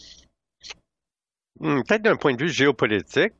Hmm, 1.60 1.82
peut-être 1.88 2.02
d'un 2.02 2.16
point 2.16 2.34
de 2.34 2.44
vue 2.44 2.50
géopolitique, 2.50 3.34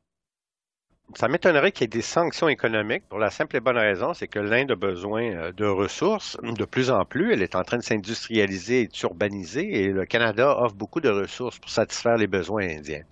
ça 1.14 1.28
m'étonnerait 1.28 1.72
qu'il 1.72 1.84
y 1.84 1.86
ait 1.86 1.88
des 1.88 2.02
sanctions 2.02 2.50
économiques 2.50 3.08
pour 3.08 3.20
la 3.20 3.30
simple 3.30 3.56
et 3.56 3.60
bonne 3.60 3.78
raison, 3.78 4.14
c'est 4.14 4.28
que 4.28 4.40
l'Inde 4.40 4.72
a 4.72 4.76
besoin 4.76 5.24
euh, 5.24 5.52
de 5.52 5.66
ressources 5.66 6.38
de 6.42 6.66
plus 6.66 6.90
en 6.90 7.06
plus. 7.06 7.32
Elle 7.32 7.44
est 7.44 7.56
en 7.56 7.64
train 7.64 7.78
de 7.78 7.84
s'industrialiser 7.84 8.82
et 8.82 8.88
de 8.88 8.96
s'urbaniser 8.96 9.84
et 9.84 9.88
le 9.90 10.06
Canada 10.06 10.58
offre 10.58 10.76
beaucoup 10.76 11.02
de 11.02 11.10
ressources 11.10 11.60
pour 11.60 11.70
satisfaire 11.70 12.18
les 12.18 12.28
besoins 12.28 12.64
indiens. 12.64 13.04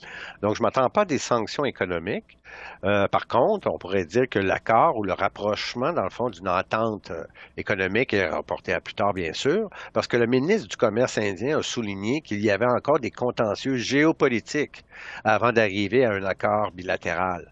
Donc, 0.41 0.55
je 0.55 0.61
ne 0.61 0.63
m'attends 0.63 0.89
pas 0.89 1.01
à 1.01 1.05
des 1.05 1.19
sanctions 1.19 1.65
économiques. 1.65 2.39
Euh, 2.83 3.07
par 3.07 3.27
contre, 3.27 3.67
on 3.71 3.77
pourrait 3.77 4.05
dire 4.05 4.27
que 4.29 4.39
l'accord 4.39 4.97
ou 4.97 5.03
le 5.03 5.13
rapprochement, 5.13 5.93
dans 5.93 6.03
le 6.03 6.09
fond, 6.09 6.29
d'une 6.29 6.49
entente 6.49 7.11
euh, 7.11 7.23
économique 7.57 8.13
est 8.13 8.29
reporté 8.29 8.73
à 8.73 8.81
plus 8.81 8.93
tard, 8.93 9.13
bien 9.13 9.33
sûr, 9.33 9.69
parce 9.93 10.07
que 10.07 10.17
le 10.17 10.27
ministre 10.27 10.67
du 10.67 10.77
Commerce 10.77 11.17
indien 11.17 11.59
a 11.59 11.63
souligné 11.63 12.21
qu'il 12.21 12.41
y 12.41 12.51
avait 12.51 12.65
encore 12.65 12.99
des 12.99 13.11
contentieux 13.11 13.77
géopolitiques 13.77 14.83
avant 15.23 15.51
d'arriver 15.51 16.05
à 16.05 16.11
un 16.11 16.23
accord 16.23 16.71
bilatéral. 16.71 17.51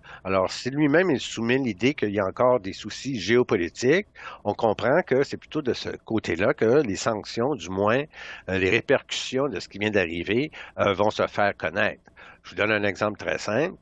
Si 0.49 0.69
lui-même 0.69 1.09
il 1.09 1.19
soumet 1.19 1.57
l'idée 1.57 1.93
qu'il 1.93 2.11
y 2.11 2.19
a 2.19 2.25
encore 2.25 2.59
des 2.59 2.73
soucis 2.73 3.19
géopolitiques, 3.19 4.07
on 4.43 4.53
comprend 4.53 5.01
que 5.01 5.23
c'est 5.23 5.37
plutôt 5.37 5.61
de 5.61 5.73
ce 5.73 5.89
côté-là 5.89 6.53
que 6.53 6.81
les 6.81 6.95
sanctions, 6.95 7.55
du 7.55 7.69
moins 7.69 8.03
euh, 8.49 8.57
les 8.57 8.69
répercussions 8.69 9.47
de 9.47 9.59
ce 9.59 9.67
qui 9.67 9.79
vient 9.79 9.91
d'arriver, 9.91 10.51
vont 10.77 11.11
se 11.11 11.25
faire 11.27 11.55
connaître. 11.55 12.01
Je 12.43 12.51
vous 12.51 12.55
donne 12.55 12.71
un 12.71 12.83
exemple 12.83 13.17
très 13.17 13.37
simple. 13.37 13.75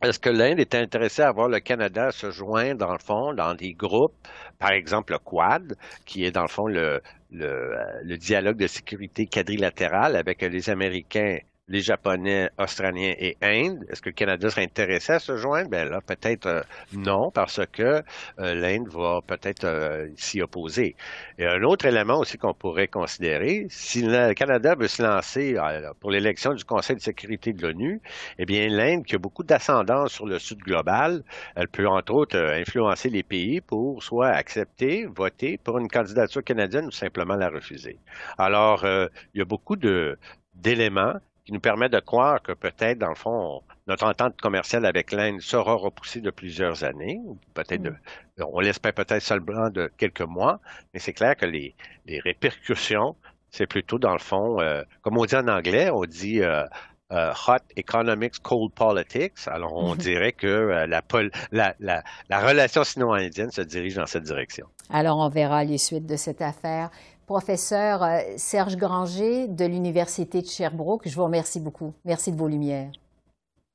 Est-ce 0.00 0.20
que 0.20 0.30
l'Inde 0.30 0.60
est 0.60 0.74
intéressée 0.76 1.22
à 1.22 1.32
voir 1.32 1.48
le 1.48 1.58
Canada 1.58 2.12
se 2.12 2.30
joindre, 2.30 2.78
dans 2.86 2.92
le 2.92 2.98
fond, 2.98 3.34
dans 3.34 3.54
des 3.54 3.72
groupes, 3.72 4.14
par 4.58 4.70
exemple 4.70 5.12
le 5.12 5.18
Quad, 5.18 5.76
qui 6.04 6.24
est 6.24 6.30
dans 6.30 6.42
le 6.42 6.48
fond 6.48 6.68
le, 6.68 7.02
le 7.30 8.16
dialogue 8.16 8.56
de 8.56 8.68
sécurité 8.68 9.26
quadrilatéral 9.26 10.14
avec 10.14 10.42
les 10.42 10.70
Américains, 10.70 11.38
les 11.68 11.80
Japonais, 11.80 12.50
Australiens 12.58 13.14
et 13.18 13.36
Inde. 13.42 13.84
Est-ce 13.90 14.00
que 14.00 14.08
le 14.08 14.14
Canada 14.14 14.50
serait 14.50 14.64
intéressé 14.64 15.12
à 15.12 15.18
se 15.18 15.36
joindre? 15.36 15.68
Ben 15.68 15.88
là, 15.88 16.00
peut-être 16.00 16.46
euh, 16.46 16.62
non, 16.92 17.30
parce 17.30 17.60
que 17.72 18.02
euh, 18.38 18.54
l'Inde 18.54 18.88
va 18.88 19.20
peut-être 19.26 19.64
euh, 19.64 20.08
s'y 20.16 20.40
opposer. 20.40 20.96
Et 21.38 21.46
un 21.46 21.62
autre 21.62 21.84
élément 21.86 22.18
aussi 22.18 22.38
qu'on 22.38 22.54
pourrait 22.54 22.88
considérer, 22.88 23.66
si 23.68 24.02
le 24.02 24.32
Canada 24.32 24.74
veut 24.74 24.88
se 24.88 25.02
lancer 25.02 25.56
pour 26.00 26.10
l'élection 26.10 26.54
du 26.54 26.64
Conseil 26.64 26.96
de 26.96 27.00
sécurité 27.00 27.52
de 27.52 27.62
l'ONU, 27.62 28.00
eh 28.38 28.46
bien, 28.46 28.68
l'Inde, 28.68 29.04
qui 29.04 29.14
a 29.14 29.18
beaucoup 29.18 29.42
d'ascendance 29.42 30.12
sur 30.12 30.26
le 30.26 30.38
sud 30.38 30.58
global, 30.58 31.22
elle 31.54 31.68
peut 31.68 31.86
entre 31.86 32.12
autres 32.14 32.38
influencer 32.38 33.10
les 33.10 33.22
pays 33.22 33.60
pour 33.60 34.02
soit 34.02 34.28
accepter, 34.28 35.06
voter 35.06 35.58
pour 35.58 35.78
une 35.78 35.88
candidature 35.88 36.42
canadienne 36.42 36.86
ou 36.86 36.90
simplement 36.90 37.34
la 37.36 37.50
refuser. 37.50 37.98
Alors, 38.38 38.84
il 38.84 39.38
y 39.38 39.40
a 39.40 39.44
beaucoup 39.44 39.76
de 39.76 40.18
d'éléments 40.54 41.14
qui 41.48 41.54
nous 41.54 41.60
permet 41.60 41.88
de 41.88 41.98
croire 41.98 42.42
que 42.42 42.52
peut-être, 42.52 42.98
dans 42.98 43.08
le 43.08 43.14
fond, 43.14 43.62
notre 43.86 44.04
entente 44.04 44.38
commerciale 44.38 44.84
avec 44.84 45.12
l'Inde 45.12 45.40
sera 45.40 45.72
repoussée 45.72 46.20
de 46.20 46.30
plusieurs 46.30 46.84
années, 46.84 47.18
peut-être, 47.54 47.80
de, 47.80 47.88
mm. 47.88 48.44
on 48.52 48.60
l'espère 48.60 48.92
peut-être 48.92 49.22
seulement 49.22 49.70
de 49.70 49.90
quelques 49.96 50.20
mois, 50.20 50.60
mais 50.92 51.00
c'est 51.00 51.14
clair 51.14 51.34
que 51.36 51.46
les, 51.46 51.74
les 52.04 52.20
répercussions, 52.20 53.16
c'est 53.50 53.66
plutôt 53.66 53.98
dans 53.98 54.12
le 54.12 54.18
fond, 54.18 54.60
euh, 54.60 54.82
comme 55.00 55.16
on 55.16 55.24
dit 55.24 55.36
en 55.36 55.48
anglais, 55.48 55.88
on 55.88 56.04
dit 56.04 56.42
euh, 56.42 56.64
euh, 57.12 57.32
hot 57.48 57.64
economics, 57.76 58.42
cold 58.42 58.70
politics. 58.72 59.38
Alors, 59.46 59.72
on 59.74 59.94
mm-hmm. 59.94 59.98
dirait 59.98 60.32
que 60.32 60.84
la, 60.86 61.02
la, 61.50 61.74
la, 61.80 62.02
la, 62.28 62.40
relation 62.46 62.84
sino-indienne 62.84 63.50
se 63.50 63.62
dirige 63.62 63.94
dans 63.94 64.04
cette 64.04 64.24
direction. 64.24 64.66
Alors, 64.90 65.16
on 65.16 65.30
verra 65.30 65.64
les 65.64 65.78
suites 65.78 66.04
de 66.04 66.16
cette 66.16 66.42
affaire. 66.42 66.90
Professeur 67.28 68.08
Serge 68.38 68.76
Granger 68.76 69.48
de 69.48 69.66
l'Université 69.66 70.40
de 70.40 70.46
Sherbrooke, 70.46 71.06
je 71.06 71.14
vous 71.14 71.24
remercie 71.24 71.60
beaucoup. 71.60 71.92
Merci 72.06 72.32
de 72.32 72.38
vos 72.38 72.48
lumières. 72.48 72.90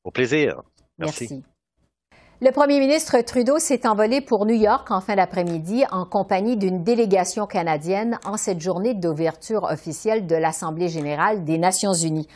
Au 0.04 0.10
plaisir. 0.10 0.64
Merci. 0.98 1.44
Le 2.46 2.52
premier 2.52 2.82
ministre 2.82 3.22
Trudeau 3.22 3.58
s'est 3.58 3.88
envolé 3.88 4.20
pour 4.20 4.46
New 4.46 4.54
York 4.54 4.92
en 4.92 5.00
fin 5.00 5.16
d'après-midi 5.16 5.86
en 5.92 6.04
compagnie 6.04 6.58
d'une 6.58 6.84
délégation 6.84 7.46
canadienne 7.46 8.20
en 8.26 8.36
cette 8.36 8.60
journée 8.60 8.94
d'ouverture 8.94 9.64
officielle 9.64 10.28
de 10.28 10.36
l'Assemblée 10.36 10.90
générale 10.90 11.46
des 11.46 11.58
Nations 11.58 11.94
unies. 11.94 12.28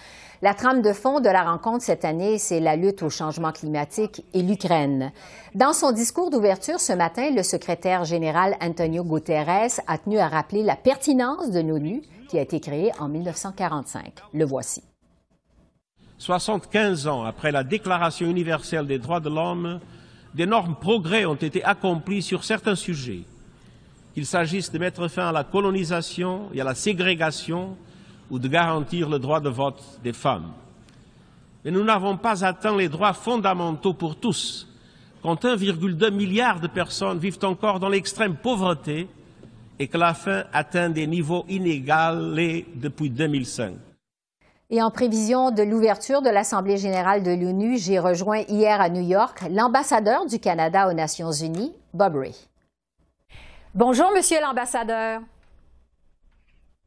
La 0.41 0.53
trame 0.53 0.81
de 0.81 0.93
fond 0.93 1.19
de 1.19 1.27
la 1.27 1.43
rencontre 1.43 1.83
cette 1.83 2.05
année, 2.05 2.37
c'est 2.37 2.61
la 2.61 2.77
lutte 2.77 3.03
au 3.03 3.09
changement 3.09 3.51
climatique 3.51 4.23
et 4.33 4.43
l'Ukraine. 4.43 5.11
Dans 5.55 5.73
son 5.73 5.91
discours 5.91 6.29
d'ouverture 6.29 6.79
ce 6.79 6.93
matin, 6.93 7.29
le 7.29 7.43
secrétaire 7.43 8.05
général 8.05 8.55
Antonio 8.61 9.03
Guterres 9.03 9.81
a 9.87 9.97
tenu 9.97 10.19
à 10.19 10.29
rappeler 10.29 10.63
la 10.63 10.77
pertinence 10.77 11.51
de 11.51 11.59
l'ONU 11.59 12.01
qui 12.29 12.39
a 12.39 12.43
été 12.43 12.61
créée 12.61 12.93
en 13.01 13.09
1945. 13.09 14.13
Le 14.33 14.45
voici. 14.45 14.83
75 16.19 17.07
ans 17.07 17.25
après 17.25 17.51
la 17.51 17.63
Déclaration 17.63 18.27
universelle 18.27 18.87
des 18.87 18.97
droits 18.99 19.19
de 19.19 19.29
l'homme, 19.29 19.79
d'énormes 20.37 20.75
progrès 20.75 21.25
ont 21.25 21.33
été 21.33 21.63
accomplis 21.63 22.21
sur 22.21 22.43
certains 22.43 22.75
sujets, 22.75 23.23
qu'il 24.13 24.27
s'agisse 24.27 24.71
de 24.71 24.77
mettre 24.77 25.07
fin 25.07 25.29
à 25.29 25.31
la 25.31 25.43
colonisation 25.43 26.49
et 26.53 26.61
à 26.61 26.63
la 26.63 26.75
ségrégation 26.75 27.75
ou 28.29 28.37
de 28.37 28.47
garantir 28.47 29.09
le 29.09 29.17
droit 29.17 29.39
de 29.39 29.49
vote 29.49 29.83
des 30.03 30.13
femmes. 30.13 30.51
Mais 31.65 31.71
nous 31.71 31.83
n'avons 31.83 32.17
pas 32.17 32.45
atteint 32.45 32.77
les 32.77 32.87
droits 32.87 33.13
fondamentaux 33.13 33.95
pour 33.95 34.15
tous, 34.15 34.67
quand 35.23 35.43
1,2 35.43 36.11
milliard 36.11 36.59
de 36.59 36.67
personnes 36.67 37.17
vivent 37.17 37.43
encore 37.43 37.79
dans 37.79 37.89
l'extrême 37.89 38.35
pauvreté 38.35 39.07
et 39.79 39.87
que 39.87 39.97
la 39.97 40.13
faim 40.13 40.43
atteint 40.53 40.91
des 40.91 41.07
niveaux 41.07 41.45
inégalés 41.49 42.67
depuis 42.75 43.09
2005. 43.09 43.73
Et 44.69 44.81
en 44.81 44.91
prévision 44.91 45.51
de 45.51 45.63
l'ouverture 45.63 46.21
de 46.21 46.29
l'Assemblée 46.29 46.75
générale 46.75 47.23
de 47.23 47.31
l'ONU, 47.31 47.77
j'ai 47.77 47.99
rejoint 47.99 48.39
hier 48.49 48.81
à 48.81 48.89
New 48.89 49.01
York 49.01 49.43
l'ambassadeur 49.49 50.25
du 50.25 50.39
Canada 50.39 50.89
aux 50.89 50.93
Nations 50.93 51.31
unies, 51.31 51.73
Bob 51.93 52.17
Ray. 52.17 52.35
Bonjour, 53.73 54.11
Monsieur 54.13 54.41
l'ambassadeur. 54.41 55.21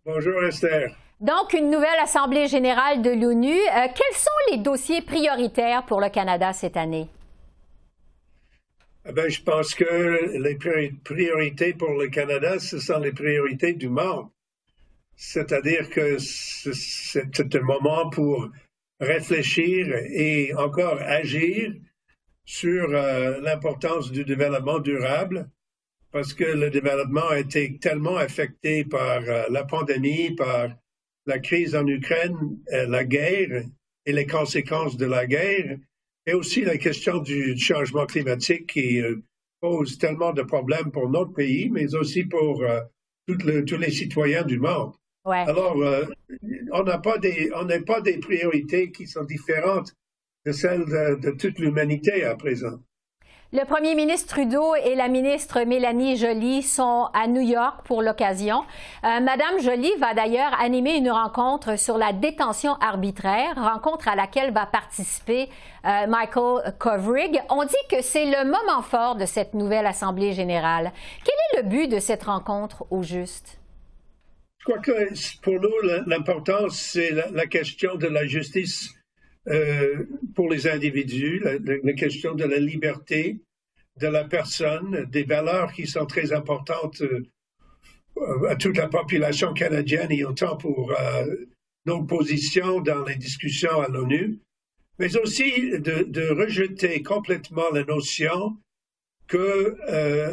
Bonjour, 0.04 0.44
Esther. 0.44 0.94
Donc, 1.20 1.54
une 1.54 1.70
nouvelle 1.70 1.98
Assemblée 2.02 2.48
générale 2.48 3.00
de 3.00 3.12
l'ONU. 3.12 3.54
Euh, 3.54 3.86
quels 3.94 4.16
sont 4.16 4.50
les 4.50 4.58
dossiers 4.58 5.00
prioritaires 5.00 5.86
pour 5.86 6.02
le 6.02 6.10
Canada 6.10 6.52
cette 6.52 6.76
année? 6.76 7.08
Eh 9.06 9.12
ben, 9.12 9.30
je 9.30 9.42
pense 9.42 9.74
que 9.74 10.36
les 10.38 10.58
priorités 11.02 11.72
pour 11.72 11.92
le 11.92 12.08
Canada, 12.08 12.58
ce 12.58 12.78
sont 12.78 12.98
les 12.98 13.12
priorités 13.12 13.72
du 13.72 13.88
monde. 13.88 14.28
C'est-à-dire 15.22 15.90
que 15.90 16.16
c'est 16.18 17.54
un 17.54 17.60
moment 17.60 18.08
pour 18.08 18.48
réfléchir 19.00 19.94
et 20.08 20.54
encore 20.54 20.98
agir 20.98 21.74
sur 22.46 22.88
euh, 22.88 23.38
l'importance 23.42 24.10
du 24.10 24.24
développement 24.24 24.78
durable, 24.78 25.50
parce 26.10 26.32
que 26.32 26.44
le 26.44 26.70
développement 26.70 27.28
a 27.28 27.38
été 27.38 27.76
tellement 27.76 28.16
affecté 28.16 28.82
par 28.86 29.22
euh, 29.28 29.44
la 29.50 29.64
pandémie, 29.64 30.34
par 30.34 30.70
la 31.26 31.38
crise 31.38 31.76
en 31.76 31.86
Ukraine, 31.86 32.58
euh, 32.72 32.86
la 32.86 33.04
guerre 33.04 33.64
et 34.06 34.12
les 34.12 34.26
conséquences 34.26 34.96
de 34.96 35.04
la 35.04 35.26
guerre, 35.26 35.76
et 36.24 36.32
aussi 36.32 36.62
la 36.62 36.78
question 36.78 37.18
du 37.18 37.58
changement 37.58 38.06
climatique 38.06 38.68
qui 38.68 39.02
pose 39.60 39.98
tellement 39.98 40.32
de 40.32 40.42
problèmes 40.42 40.90
pour 40.90 41.10
notre 41.10 41.34
pays, 41.34 41.68
mais 41.68 41.94
aussi 41.94 42.24
pour 42.24 42.64
tous 43.26 43.76
les 43.76 43.90
citoyens 43.90 44.44
du 44.44 44.58
monde. 44.58 44.94
Alors, 45.24 45.76
euh, 45.76 46.04
on 46.72 46.82
n'a 46.82 46.98
pas 46.98 47.18
des, 47.18 47.50
on 47.54 47.64
n'a 47.64 47.80
pas 47.80 48.00
des 48.00 48.18
priorités 48.18 48.90
qui 48.90 49.06
sont 49.06 49.24
différentes 49.24 49.92
de 50.46 50.52
celles 50.52 50.86
de, 50.86 51.30
toute 51.32 51.58
l'humanité 51.58 52.24
à 52.24 52.34
présent. 52.34 52.78
Le 53.52 53.64
premier 53.64 53.96
ministre 53.96 54.28
Trudeau 54.28 54.76
et 54.76 54.94
la 54.94 55.08
ministre 55.08 55.64
Mélanie 55.64 56.16
Joly 56.16 56.62
sont 56.62 57.08
à 57.12 57.26
New 57.26 57.40
York 57.40 57.84
pour 57.84 58.00
l'occasion. 58.00 58.62
Euh, 59.02 59.20
Madame 59.20 59.60
Joly 59.60 59.90
va 59.98 60.14
d'ailleurs 60.14 60.52
animer 60.60 60.96
une 60.96 61.10
rencontre 61.10 61.76
sur 61.76 61.98
la 61.98 62.12
détention 62.12 62.74
arbitraire, 62.74 63.56
rencontre 63.56 64.06
à 64.06 64.14
laquelle 64.14 64.52
va 64.52 64.66
participer 64.66 65.50
euh, 65.84 66.06
Michael 66.06 66.74
Kovrig. 66.78 67.42
On 67.50 67.64
dit 67.64 67.74
que 67.90 68.02
c'est 68.02 68.26
le 68.26 68.44
moment 68.44 68.82
fort 68.82 69.16
de 69.16 69.26
cette 69.26 69.52
nouvelle 69.52 69.86
Assemblée 69.86 70.32
générale. 70.32 70.92
Quel 71.24 71.34
est 71.34 71.62
le 71.62 71.68
but 71.68 71.88
de 71.88 71.98
cette 71.98 72.22
rencontre 72.22 72.86
au 72.90 73.02
juste? 73.02 73.59
Je 74.60 74.64
crois 74.64 74.78
que 74.78 75.40
pour 75.40 75.58
nous, 75.58 75.72
l'importance, 76.06 76.78
c'est 76.78 77.12
la, 77.12 77.46
question 77.46 77.94
de 77.94 78.06
la 78.06 78.26
justice 78.26 78.90
euh, 79.48 80.04
pour 80.34 80.50
les 80.50 80.68
individus, 80.68 81.42
la, 81.42 81.92
question 81.94 82.34
de 82.34 82.44
la 82.44 82.58
liberté 82.58 83.40
de 83.96 84.06
la 84.06 84.24
personne, 84.24 85.06
des 85.10 85.24
valeurs 85.24 85.72
qui 85.72 85.86
sont 85.86 86.04
très 86.04 86.34
importantes 86.34 87.00
euh, 87.00 88.48
à 88.50 88.56
toute 88.56 88.76
la 88.76 88.88
population 88.88 89.54
canadienne 89.54 90.12
et 90.12 90.24
autant 90.24 90.58
pour 90.58 90.92
euh, 90.92 91.36
nos 91.86 92.04
positions 92.04 92.80
dans 92.80 93.02
les 93.04 93.16
discussions 93.16 93.80
à 93.80 93.88
l'ONU, 93.88 94.40
mais 94.98 95.16
aussi 95.16 95.70
de, 95.70 96.28
rejeter 96.34 97.02
complètement 97.02 97.70
la 97.72 97.84
notion 97.84 98.58
que 99.26 99.76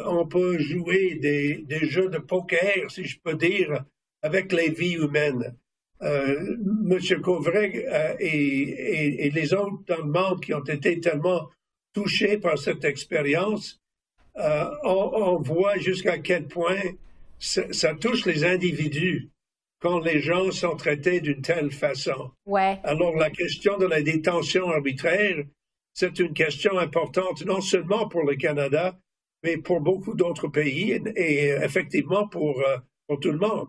on 0.06 0.28
peut 0.28 0.60
jouer 0.60 1.16
des, 1.16 1.64
des, 1.64 1.88
jeux 1.88 2.10
de 2.10 2.18
poker, 2.18 2.92
si 2.92 3.06
je 3.06 3.20
peux 3.24 3.36
dire, 3.36 3.86
avec 4.22 4.52
les 4.52 4.70
vies 4.70 4.96
humaines. 4.96 5.56
Euh, 6.04 6.58
M. 6.90 7.22
Covreg 7.22 7.86
euh, 7.88 8.16
et, 8.20 9.32
les 9.34 9.54
autres 9.54 9.80
dans 9.88 9.98
le 9.98 10.12
monde 10.12 10.42
qui 10.42 10.54
ont 10.54 10.64
été 10.64 11.00
tellement 11.00 11.50
touchés 11.94 12.38
par 12.38 12.58
cette 12.60 12.86
expérience, 12.86 13.82
euh, 14.38 14.70
on, 14.84 15.38
voit 15.38 15.78
jusqu'à 15.80 16.20
quel 16.20 16.48
point 16.48 16.80
ça, 17.40 17.96
touche 17.96 18.26
les 18.26 18.44
individus 18.44 19.30
quand 19.80 20.00
les 20.00 20.20
gens 20.22 20.52
sont 20.52 20.76
traités 20.76 21.20
d'une 21.20 21.42
telle 21.42 21.72
façon. 21.72 22.32
Ouais. 22.46 22.80
Alors 22.84 23.16
la 23.16 23.32
question 23.32 23.78
de 23.78 23.88
la 23.88 24.02
détention 24.04 24.70
arbitraire, 24.70 25.44
c'est 25.94 26.20
une 26.20 26.34
question 26.34 26.78
importante 26.78 27.44
non 27.46 27.62
seulement 27.62 28.08
pour 28.08 28.24
le 28.24 28.36
Canada, 28.36 29.00
mais 29.44 29.58
pour 29.58 29.82
beaucoup 29.82 30.14
d'autres 30.14 30.48
pays 30.48 31.00
et, 31.16 31.48
effectivement 31.64 32.28
pour, 32.28 32.64
pour 33.08 33.20
tout 33.20 33.32
le 33.32 33.40
monde. 33.40 33.68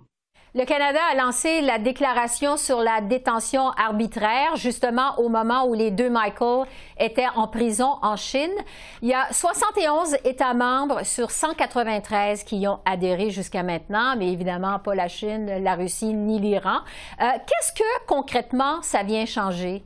Le 0.54 0.64
Canada 0.64 0.98
a 1.12 1.14
lancé 1.14 1.60
la 1.60 1.78
déclaration 1.78 2.56
sur 2.56 2.80
la 2.80 3.02
détention 3.02 3.68
arbitraire, 3.72 4.56
justement 4.56 5.18
au 5.18 5.28
moment 5.28 5.66
où 5.66 5.74
les 5.74 5.90
deux 5.90 6.08
Michael 6.08 6.66
étaient 6.98 7.28
en 7.36 7.48
prison 7.48 7.98
en 8.00 8.16
Chine. 8.16 8.54
Il 9.02 9.08
y 9.08 9.14
a 9.14 9.30
71 9.30 10.16
États 10.24 10.54
membres 10.54 11.04
sur 11.04 11.32
193 11.32 12.44
qui 12.44 12.60
y 12.60 12.66
ont 12.66 12.80
adhéré 12.86 13.28
jusqu'à 13.28 13.62
maintenant, 13.62 14.16
mais 14.16 14.32
évidemment 14.32 14.78
pas 14.78 14.94
la 14.94 15.08
Chine, 15.08 15.62
la 15.62 15.74
Russie 15.74 16.14
ni 16.14 16.40
l'Iran. 16.40 16.78
Euh, 17.20 17.26
qu'est-ce 17.46 17.74
que 17.74 18.06
concrètement 18.06 18.80
ça 18.80 19.02
vient 19.02 19.26
changer? 19.26 19.82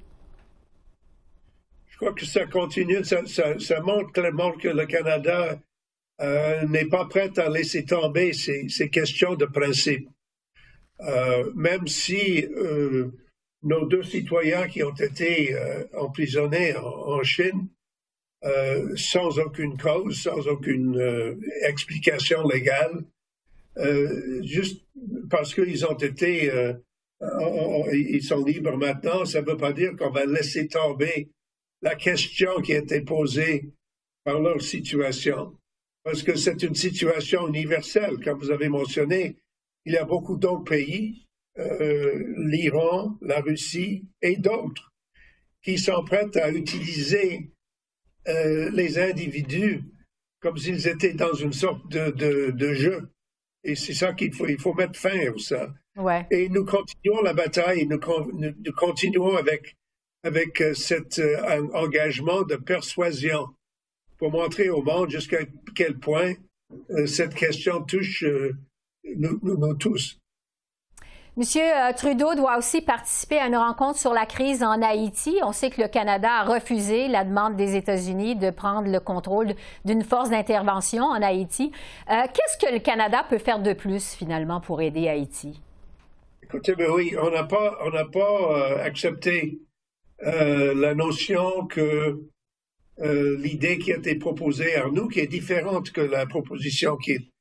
Je 1.88 1.96
crois 1.96 2.12
que 2.12 2.24
ça 2.24 2.46
continue, 2.46 3.02
ça, 3.04 3.80
montre 3.80 4.12
clairement 4.12 4.52
que 4.52 4.68
le 4.68 4.86
Canada 4.86 5.58
euh, 6.20 6.62
n'est 6.68 6.86
pas 6.86 7.06
prêt 7.06 7.36
à 7.36 7.48
laisser 7.48 7.84
tomber 7.84 8.32
ces 8.32 8.90
questions 8.90 9.34
de 9.34 9.46
principe. 9.46 10.08
Euh, 11.04 11.50
même 11.54 11.88
si 11.88 12.44
euh, 12.44 13.10
nos 13.62 13.86
deux 13.86 14.04
citoyens 14.04 14.68
qui 14.68 14.82
ont 14.84 14.94
été 14.94 15.54
euh, 15.54 15.84
emprisonnés 15.96 16.76
en, 16.76 17.22
Chine 17.22 17.68
sans 18.96 19.38
aucune 19.38 19.76
cause, 19.76 20.22
sans 20.22 20.48
aucune 20.48 21.00
explication 21.62 22.44
légale, 22.48 23.04
juste 24.42 24.84
parce 25.30 25.54
qu'ils 25.54 25.86
ont 25.86 25.96
été, 25.96 26.50
ils 27.92 28.24
sont 28.24 28.44
libres 28.44 28.76
maintenant, 28.76 29.24
ça 29.24 29.42
ne 29.42 29.46
veut 29.46 29.56
pas 29.56 29.72
dire 29.72 29.94
qu'on 29.96 30.10
va 30.10 30.26
laisser 30.26 30.66
tomber 30.66 31.28
la 31.82 31.94
question 31.94 32.60
qui 32.62 32.74
a 32.74 32.78
été 32.78 33.02
posée 33.02 33.70
par 34.24 34.40
leur 34.40 34.60
situation, 34.60 35.56
parce 36.02 36.24
que 36.24 36.34
c'est 36.34 36.64
une 36.64 36.74
situation 36.74 37.46
universelle, 37.46 38.18
comme 38.24 38.40
vous 38.40 38.50
avez 38.50 38.68
mentionné 38.68 39.36
il 39.84 39.94
y 39.94 39.96
a 39.96 40.04
beaucoup 40.04 40.36
d'autres 40.36 40.64
pays 40.64 41.26
l'Iran, 41.56 43.18
la 43.20 43.40
Russie 43.40 44.06
et 44.22 44.36
d'autres 44.36 44.90
qui 45.62 45.76
prêts 46.06 46.36
à 46.38 46.50
utiliser 46.50 47.50
les 48.26 48.98
individus 48.98 49.84
comme 50.42 50.58
s'ils 50.58 50.88
étaient 50.88 51.14
dans 51.14 51.32
une 51.32 51.52
sorte 51.52 51.88
de, 51.88 52.74
jeu. 52.74 53.08
Et 53.64 53.76
c'est 53.76 53.94
ça 53.94 54.12
qu'il 54.12 54.34
faut, 54.34 54.48
il 54.48 54.60
faut 54.60 54.74
mettre 54.74 54.98
fin 54.98 55.16
à 55.16 55.38
ça. 55.38 55.72
Et 56.30 56.48
nous 56.48 56.64
continuons 56.64 57.22
la 57.22 57.32
bataille, 57.32 57.86
nous, 57.86 58.00
nous 58.32 58.72
continuons 58.76 59.36
avec, 59.36 59.76
avec 60.24 60.60
euh, 60.60 60.74
cet 60.74 61.18
euh, 61.18 61.68
engagement 61.74 62.42
de 62.42 62.56
persuasion 62.56 63.48
pour 64.18 64.32
montrer 64.32 64.68
au 64.68 64.82
monde 64.82 65.10
jusqu'à 65.10 65.40
quel 65.76 65.98
point 65.98 66.34
euh, 66.90 67.06
cette 67.06 67.34
question 67.34 67.82
touche 67.82 68.24
nous 69.04 69.74
tous. 69.74 70.18
Monsieur 71.34 71.62
euh, 71.62 71.94
Trudeau 71.96 72.34
doit 72.34 72.58
aussi 72.58 72.82
participer 72.82 73.38
à 73.38 73.46
une 73.46 73.56
rencontre 73.56 73.98
sur 73.98 74.12
la 74.12 74.26
crise 74.26 74.62
en 74.62 74.82
Haïti. 74.82 75.38
On 75.42 75.52
sait 75.52 75.70
que 75.70 75.80
le 75.80 75.88
Canada 75.88 76.28
a 76.30 76.44
refusé 76.44 77.08
la 77.08 77.24
demande 77.24 77.56
des 77.56 77.74
États-Unis 77.74 78.36
de 78.36 78.50
prendre 78.50 78.86
le 78.86 79.00
contrôle 79.00 79.54
d'une 79.86 80.02
force 80.02 80.28
d'intervention 80.28 81.04
en 81.04 81.22
Haïti. 81.22 81.72
Euh, 82.10 82.24
qu'est-ce 82.34 82.58
que 82.58 82.70
le 82.70 82.80
Canada 82.80 83.24
peut 83.30 83.38
faire 83.38 83.62
de 83.62 83.72
plus, 83.72 84.12
finalement, 84.12 84.60
pour 84.60 84.82
aider 84.82 85.08
Haïti? 85.08 85.58
Écoutez, 86.42 86.74
ben 86.74 86.90
oui, 86.94 87.14
on 87.18 87.30
n'a 87.30 87.44
pas, 87.44 87.78
on 87.82 87.88
n'a 87.88 88.04
pas 88.04 88.78
euh, 88.80 88.84
accepté 88.84 89.58
la 90.20 90.94
notion 90.94 91.66
que 91.66 92.20
l'idée 92.98 93.78
qui 93.78 93.92
a 93.92 93.96
été 93.96 94.14
proposée 94.16 94.76
à 94.76 94.86
nous, 94.88 95.08
qui 95.08 95.18
est 95.18 95.26
différente 95.26 95.90
que 95.90 96.02
la 96.02 96.26
proposition 96.26 96.96
qui 96.96 97.12
est, 97.12 97.31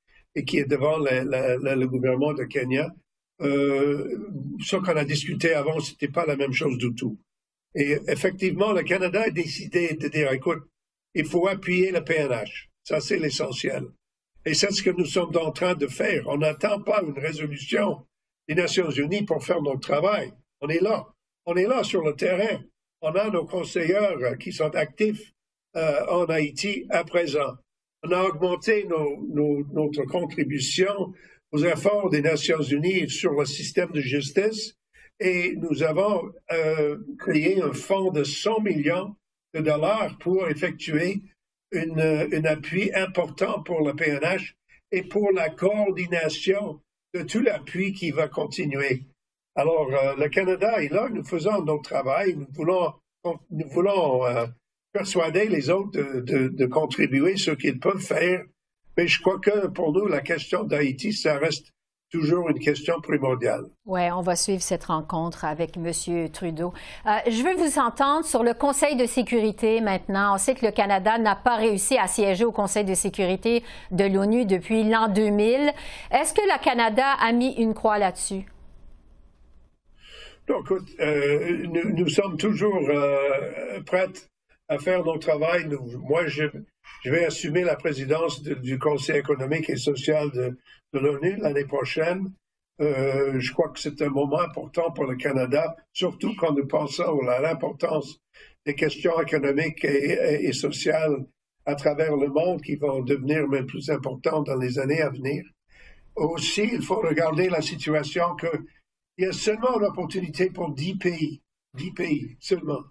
qui 0.45 0.59
est 0.59 0.65
devant 0.65 0.97
le 0.97 1.85
gouvernement 1.85 2.33
de 2.33 2.43
Kenya, 2.43 2.93
euh, 3.41 4.29
ce 4.63 4.75
qu'on 4.75 4.95
a 4.95 5.03
discuté 5.03 5.53
avant, 5.53 5.79
c'était 5.79 6.07
pas 6.07 6.25
la 6.25 6.35
même 6.35 6.53
chose 6.53 6.77
du 6.77 6.93
tout. 6.93 7.17
Et 7.73 7.97
effectivement, 8.07 8.71
le 8.73 8.83
Canada 8.83 9.23
a 9.25 9.29
décidé 9.29 9.93
de 9.95 10.07
dire, 10.07 10.31
écoute, 10.31 10.63
il 11.15 11.25
faut 11.25 11.47
appuyer 11.47 11.91
le 11.91 12.03
PNH. 12.03 12.69
Ça, 12.83 12.99
c'est 12.99 13.17
l'essentiel. 13.17 13.85
Et 14.45 14.53
c'est 14.53 14.71
ce 14.71 14.83
que 14.83 14.89
nous 14.89 15.05
sommes 15.05 15.35
en 15.37 15.51
train 15.51 15.75
de 15.75 15.87
faire. 15.87 16.27
On 16.27 16.37
n'attend 16.37 16.81
pas 16.81 17.01
une 17.03 17.17
résolution 17.17 18.05
des 18.47 18.55
Nations 18.55 18.89
Unies 18.89 19.23
pour 19.23 19.43
faire 19.43 19.61
notre 19.61 19.79
travail. 19.79 20.33
On 20.61 20.67
est 20.67 20.81
là. 20.81 21.07
On 21.45 21.55
est 21.55 21.67
là 21.67 21.83
sur 21.83 22.03
le 22.03 22.15
terrain. 22.15 22.61
On 23.01 23.11
a 23.11 23.29
nos 23.29 23.45
conseillers 23.45 24.37
qui 24.39 24.51
sont 24.51 24.75
actifs 24.75 25.33
euh, 25.75 26.05
en 26.07 26.25
Haïti 26.25 26.85
à 26.89 27.03
présent. 27.03 27.55
On 28.03 28.11
a 28.11 28.23
augmenté 28.23 28.87
notre 28.87 30.03
contribution 30.05 31.13
aux 31.51 31.63
efforts 31.63 32.09
des 32.09 32.21
Nations 32.21 32.61
Unies 32.61 33.09
sur 33.09 33.33
le 33.33 33.45
système 33.45 33.91
de 33.91 34.01
justice 34.01 34.75
et 35.19 35.55
nous 35.57 35.83
avons 35.83 36.31
euh, 36.51 36.97
créé 37.19 37.61
un 37.61 37.73
fonds 37.73 38.09
de 38.09 38.23
100 38.23 38.61
millions 38.61 39.15
de 39.53 39.61
dollars 39.61 40.17
pour 40.17 40.47
effectuer 40.47 41.21
un 41.73 42.45
appui 42.45 42.91
important 42.93 43.61
pour 43.63 43.85
le 43.85 43.95
PNH 43.95 44.55
et 44.91 45.03
pour 45.03 45.31
la 45.31 45.49
coordination 45.49 46.81
de 47.13 47.21
tout 47.21 47.41
l'appui 47.41 47.93
qui 47.93 48.11
va 48.11 48.27
continuer. 48.27 49.03
Alors, 49.55 49.93
euh, 49.93 50.15
le 50.15 50.27
Canada 50.29 50.81
est 50.81 50.91
là, 50.91 51.07
nous 51.09 51.23
faisons 51.23 51.63
notre 51.63 51.83
travail, 51.83 52.35
nous 52.35 52.47
voulons, 52.53 52.93
nous 53.23 53.67
voulons 53.69 54.25
euh, 54.25 54.45
persuader 54.93 55.47
les 55.47 55.69
autres 55.69 55.91
de, 55.91 56.21
de, 56.21 56.47
de 56.49 56.65
contribuer 56.65 57.37
ce 57.37 57.51
qu'ils 57.51 57.79
peuvent 57.79 58.01
faire 58.01 58.43
mais 58.97 59.07
je 59.07 59.21
crois 59.21 59.39
que 59.39 59.67
pour 59.67 59.93
nous, 59.93 60.07
la 60.07 60.21
question 60.21 60.63
d'Haïti, 60.63 61.13
ça 61.13 61.37
reste 61.37 61.71
toujours 62.11 62.49
une 62.49 62.59
question 62.59 62.99
primordiale. 62.99 63.63
Oui, 63.85 64.11
on 64.11 64.21
va 64.21 64.35
suivre 64.35 64.61
cette 64.61 64.83
rencontre 64.83 65.45
avec 65.45 65.77
M. 65.77 66.29
Trudeau. 66.29 66.73
Euh, 67.05 67.11
je 67.25 67.41
veux 67.41 67.55
vous 67.55 67.79
entendre 67.79 68.25
sur 68.25 68.43
le 68.43 68.53
Conseil 68.53 68.97
de 68.97 69.05
sécurité 69.05 69.79
maintenant. 69.79 70.35
On 70.35 70.37
sait 70.37 70.55
que 70.55 70.65
le 70.65 70.73
Canada 70.73 71.17
n'a 71.17 71.37
pas 71.37 71.55
réussi 71.55 71.97
à 71.97 72.07
siéger 72.07 72.43
au 72.43 72.51
Conseil 72.51 72.83
de 72.83 72.95
sécurité 72.95 73.63
de 73.91 74.03
l'ONU 74.03 74.45
depuis 74.45 74.83
l'an 74.83 75.07
2000. 75.07 75.71
Est-ce 76.11 76.33
que 76.33 76.41
le 76.41 76.61
Canada 76.61 77.05
a 77.21 77.31
mis 77.31 77.53
une 77.53 77.73
croix 77.73 77.97
là-dessus? 77.97 78.45
Donc, 80.47 80.69
euh, 80.99 81.65
nous, 81.65 82.09
sommes 82.09 82.35
toujours 82.35 82.81
euh, 82.89 83.79
prêts 83.85 84.09
à 84.71 84.79
faire 84.79 85.03
notre 85.03 85.19
travail. 85.19 85.67
moi, 85.99 86.27
je, 86.27 86.43
vais 87.03 87.25
assumer 87.25 87.63
la 87.63 87.75
présidence 87.75 88.41
du 88.41 88.79
Conseil 88.79 89.17
économique 89.17 89.69
et 89.69 89.75
social 89.75 90.31
de, 90.31 90.57
l'ONU 90.93 91.35
l'année 91.37 91.65
prochaine. 91.65 92.31
Euh, 92.79 93.37
je 93.37 93.51
crois 93.51 93.69
que 93.69 93.79
c'est 93.79 94.01
un 94.01 94.09
moment 94.09 94.39
important 94.39 94.91
pour 94.91 95.05
le 95.05 95.17
Canada, 95.17 95.75
surtout 95.91 96.33
quand 96.35 96.53
nous 96.53 96.67
pensons 96.67 97.19
à 97.27 97.41
l'importance 97.41 98.21
des 98.65 98.73
questions 98.73 99.21
économiques 99.21 99.83
et, 99.83 100.53
sociales 100.53 101.17
à 101.65 101.75
travers 101.75 102.15
le 102.15 102.29
monde 102.29 102.61
qui 102.61 102.77
vont 102.77 103.01
devenir 103.01 103.47
même 103.49 103.65
plus 103.65 103.89
importantes 103.89 104.47
dans 104.47 104.57
les 104.57 104.79
années 104.79 105.01
à 105.01 105.09
venir. 105.09 105.43
Aussi, 106.15 106.69
il 106.71 106.81
faut 106.81 107.01
regarder 107.01 107.49
la 107.49 107.61
situation 107.61 108.35
qu'il 108.37 108.65
y 109.17 109.25
a 109.25 109.33
seulement 109.33 109.77
une 109.79 109.85
opportunité 109.85 110.49
pour 110.49 110.73
dix 110.73 110.95
pays, 110.97 111.41
dix 111.75 111.91
pays 111.91 112.37
seulement, 112.39 112.83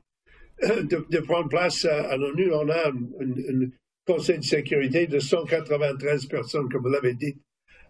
de, 1.11 1.19
prendre 1.21 1.49
place 1.49 1.85
à, 1.85 2.17
l'ONU. 2.17 2.53
On 2.53 2.69
a 2.69 2.89
une, 3.21 3.73
Conseil 4.07 4.39
de 4.39 4.45
sécurité 4.45 5.07
de 5.07 5.21
193 5.21 6.27
personnes, 6.27 6.69
comme 6.69 6.83
vous 6.83 6.89
l'avez 6.89 7.15
dit. 7.15 7.37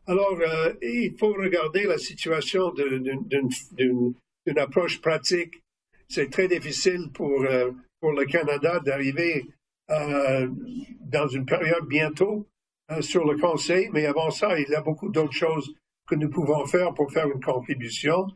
Alors, 0.06 0.38
euh, 0.38 0.74
il 0.82 1.16
faut 1.18 1.32
regarder 1.32 1.84
la 1.84 1.98
situation 1.98 2.72
d'une 2.74 4.58
approche 4.58 5.00
pratique. 5.00 5.62
C'est 6.08 6.30
très 6.30 6.48
difficile 6.48 7.10
pour, 7.14 7.44
euh, 7.44 7.70
pour 8.00 8.12
le 8.12 8.26
Canada 8.26 8.80
d'arriver 8.80 9.46
euh, 9.90 10.48
dans 11.00 11.28
une 11.28 11.46
période 11.46 11.86
bientôt 11.86 12.46
sur 13.00 13.24
le 13.24 13.38
Conseil, 13.38 13.88
mais 13.92 14.04
avant 14.04 14.30
ça, 14.30 14.58
il 14.58 14.68
y 14.68 14.74
a 14.74 14.82
beaucoup 14.82 15.10
d'autres 15.10 15.32
choses 15.32 15.74
que 16.08 16.16
nous 16.16 16.28
pouvons 16.28 16.66
faire 16.66 16.92
pour 16.92 17.12
faire 17.12 17.28
une 17.28 17.40
contribution. 17.40 18.26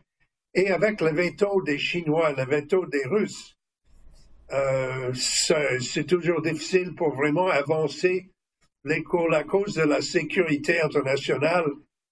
Et 0.55 0.71
avec 0.71 1.01
le 1.01 1.11
veto 1.11 1.61
des 1.63 1.79
Chinois, 1.79 2.33
le 2.33 2.45
veto 2.45 2.87
des 2.87 3.05
Russes, 3.05 3.57
euh, 4.53 5.13
c'est 5.15 6.07
toujours 6.07 6.43
difficile 6.43 6.95
pour 6.95 7.15
vraiment 7.15 7.49
avancer 7.49 8.31
les, 8.85 9.03
la 9.31 9.45
cause 9.45 9.75
de 9.75 9.83
la 9.83 10.03
sécurité 10.03 10.81
internationale 10.81 11.65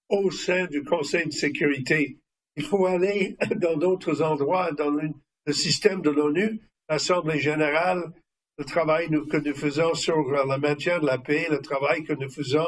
au 0.09 0.31
sein 0.31 0.65
du 0.65 0.83
Conseil 0.83 1.27
de 1.27 1.31
sécurité. 1.31 2.17
Il 2.55 2.63
faut 2.63 2.85
aller 2.85 3.37
dans 3.57 3.77
d'autres 3.77 4.21
endroits, 4.21 4.71
dans 4.71 4.89
le, 4.89 5.09
système 5.51 6.01
de 6.01 6.09
l'ONU, 6.09 6.61
l'Assemblée 6.89 7.39
générale, 7.39 8.11
le 8.57 8.65
travail 8.65 9.09
que 9.29 9.37
nous 9.37 9.55
faisons 9.55 9.93
sur 9.93 10.15
le 10.17 10.57
maintien 10.57 10.99
de 10.99 11.05
la 11.05 11.17
paix, 11.17 11.47
le 11.49 11.59
travail 11.59 12.03
que 12.03 12.13
nous 12.13 12.29
faisons 12.29 12.65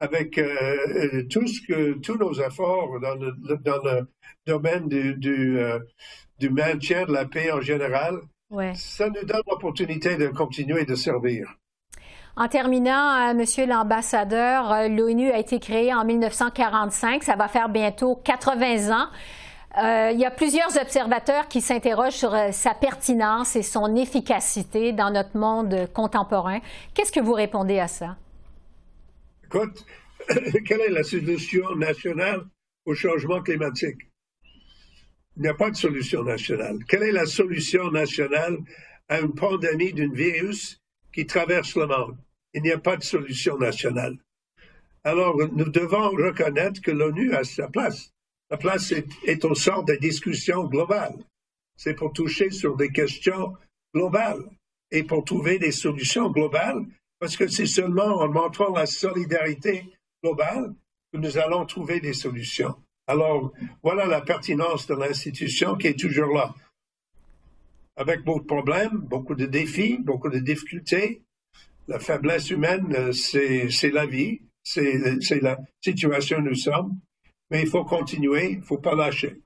avec 0.00 0.38
euh, 0.38 1.22
euh, 1.22 1.26
tous 1.28 2.16
nos 2.18 2.34
efforts 2.40 3.00
dans 3.00 3.14
le, 3.14 3.34
domaine 4.46 4.88
du 4.88 6.50
maintien 6.50 7.04
de 7.06 7.12
la 7.12 7.24
paix 7.24 7.52
en 7.52 7.60
général. 7.60 8.20
Ça 8.74 9.08
nous 9.08 9.24
donne 9.24 9.42
l'opportunité 9.46 10.16
de 10.16 10.28
continuer 10.28 10.84
de 10.84 10.94
servir. 10.94 11.58
En 12.36 12.48
terminant, 12.48 13.30
euh, 13.30 13.34
Monsieur 13.34 13.66
l'ambassadeur, 13.66 14.72
euh, 14.72 14.88
l'ONU 14.88 15.30
a 15.30 15.38
été 15.38 15.58
créée 15.58 15.92
en 15.92 16.04
1945. 16.04 17.24
Ça 17.24 17.36
va 17.36 17.48
faire 17.48 17.68
bientôt 17.68 18.16
80 18.16 18.96
ans. 18.96 19.08
Euh, 19.76 20.10
il 20.12 20.18
y 20.18 20.24
a 20.24 20.30
plusieurs 20.30 20.80
observateurs 20.80 21.48
qui 21.48 21.60
s'interrogent 21.60 22.14
sur 22.14 22.34
sa 22.52 22.74
pertinence 22.74 23.54
et 23.54 23.62
son 23.62 23.96
efficacité 23.96 24.92
dans 24.92 25.10
notre 25.10 25.36
monde 25.36 25.88
contemporain. 25.92 26.60
Qu'est-ce 26.94 27.12
que 27.12 27.20
vous 27.20 27.34
répondez 27.34 27.78
à 27.78 27.88
ça? 27.88 28.16
Écoute, 29.44 29.84
quelle 30.66 30.80
est 30.80 30.90
la 30.90 31.02
solution 31.02 31.74
nationale 31.76 32.42
au 32.86 32.94
changement 32.94 33.42
climatique? 33.42 33.98
Il 35.38 35.42
n'y 35.42 35.48
a 35.48 35.54
pas 35.54 35.70
de 35.70 35.76
solution 35.76 36.24
nationale. 36.24 36.80
Quelle 36.88 37.04
est 37.04 37.12
la 37.12 37.24
solution 37.24 37.92
nationale 37.92 38.58
à 39.08 39.20
une 39.20 39.34
pandémie 39.34 39.92
d'un 39.92 40.12
virus 40.12 40.80
qui 41.12 41.26
traverse 41.26 41.76
le 41.76 41.86
monde? 41.86 42.16
Il 42.54 42.62
n'y 42.62 42.72
a 42.72 42.78
pas 42.78 42.96
de 42.96 43.04
solution 43.04 43.56
nationale. 43.56 44.16
Alors, 45.04 45.36
nous 45.52 45.68
devons 45.68 46.10
reconnaître 46.10 46.82
que 46.82 46.90
l'ONU 46.90 47.34
a 47.34 47.44
sa 47.44 47.68
place. 47.68 48.12
La 48.50 48.56
place 48.56 48.92
est, 48.92 49.44
au 49.44 49.54
centre 49.54 49.84
des 49.84 49.98
discussions 49.98 50.64
globales. 50.64 51.14
C'est 51.76 51.94
pour 51.94 52.12
toucher 52.12 52.50
sur 52.50 52.76
des 52.76 52.90
questions 52.90 53.54
globales 53.94 54.42
et 54.90 55.04
pour 55.04 55.24
trouver 55.24 55.60
des 55.60 55.70
solutions 55.70 56.30
globales, 56.30 56.84
parce 57.20 57.36
que 57.36 57.46
c'est 57.46 57.66
seulement 57.66 58.22
en 58.22 58.28
montrant 58.28 58.74
la 58.74 58.86
solidarité 58.86 59.84
globale 60.20 60.74
que 61.12 61.18
nous 61.18 61.38
allons 61.38 61.64
trouver 61.64 62.00
des 62.00 62.12
solutions. 62.14 62.74
Alors, 63.08 63.52
voilà 63.82 64.06
la 64.06 64.20
pertinence 64.20 64.86
de 64.86 64.94
l'institution 64.94 65.76
qui 65.76 65.86
est 65.86 65.98
toujours 65.98 66.34
là. 66.34 66.54
Avec 67.96 68.22
beaucoup 68.22 68.40
de 68.40 68.46
problèmes, 68.46 68.98
beaucoup 68.98 69.34
de 69.34 69.46
défis, 69.46 69.98
beaucoup 69.98 70.28
de 70.28 70.38
difficultés. 70.38 71.22
La 71.88 71.98
faiblesse 71.98 72.50
humaine, 72.50 72.94
euh, 72.94 73.12
c'est 73.12 73.90
la 73.90 74.04
vie, 74.04 74.42
c'est 74.62 75.40
la 75.40 75.56
situation 75.80 76.36
où 76.38 76.42
nous 76.42 76.54
sommes. 76.54 76.98
Mais 77.50 77.62
il 77.62 77.66
faut 77.66 77.84
continuer, 77.84 78.50
il 78.50 78.58
ne 78.58 78.62
faut 78.62 78.76
pas 78.76 78.94
lâcher. 78.94 79.40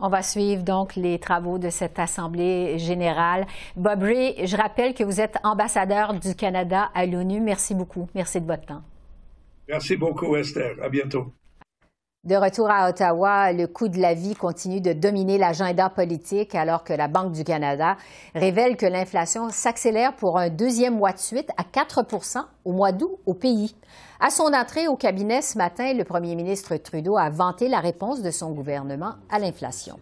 On 0.00 0.08
va 0.08 0.22
suivre 0.22 0.64
donc 0.64 0.96
les 0.96 1.20
travaux 1.20 1.58
de 1.58 1.70
cette 1.70 2.00
Assemblée 2.00 2.76
générale. 2.78 3.46
Bob 3.76 4.02
Ray, 4.02 4.46
je 4.46 4.56
rappelle 4.56 4.94
que 4.94 5.04
vous 5.04 5.20
êtes 5.20 5.36
ambassadeur 5.44 6.12
du 6.12 6.34
Canada 6.34 6.90
à 6.92 7.06
l'ONU. 7.06 7.40
Merci 7.40 7.72
beaucoup. 7.74 8.08
Merci 8.16 8.40
de 8.40 8.46
votre 8.46 8.66
temps. 8.66 8.82
Merci 9.68 9.96
beaucoup, 9.96 10.34
Esther. 10.36 10.74
À 10.82 10.88
bientôt. 10.88 11.32
De 12.26 12.34
retour 12.34 12.68
à 12.68 12.88
Ottawa, 12.88 13.52
le 13.52 13.68
coût 13.68 13.86
de 13.86 14.00
la 14.00 14.12
vie 14.12 14.34
continue 14.34 14.80
de 14.80 14.92
dominer 14.92 15.38
l'agenda 15.38 15.88
politique 15.88 16.56
alors 16.56 16.82
que 16.82 16.92
la 16.92 17.06
Banque 17.06 17.30
du 17.30 17.44
Canada 17.44 17.96
révèle 18.34 18.76
que 18.76 18.84
l'inflation 18.84 19.48
s'accélère 19.50 20.16
pour 20.16 20.36
un 20.36 20.48
deuxième 20.48 20.96
mois 20.96 21.12
de 21.12 21.20
suite 21.20 21.50
à 21.56 21.62
4% 21.62 22.42
au 22.64 22.72
mois 22.72 22.90
d'août 22.90 23.20
au 23.26 23.34
pays. 23.34 23.76
À 24.18 24.30
son 24.30 24.52
entrée 24.54 24.88
au 24.88 24.96
cabinet 24.96 25.40
ce 25.40 25.56
matin, 25.56 25.94
le 25.94 26.02
premier 26.02 26.34
ministre 26.34 26.76
Trudeau 26.78 27.16
a 27.16 27.30
vanté 27.30 27.68
la 27.68 27.78
réponse 27.78 28.22
de 28.22 28.32
son 28.32 28.50
gouvernement 28.50 29.14
à 29.30 29.38
l'inflation. 29.38 30.00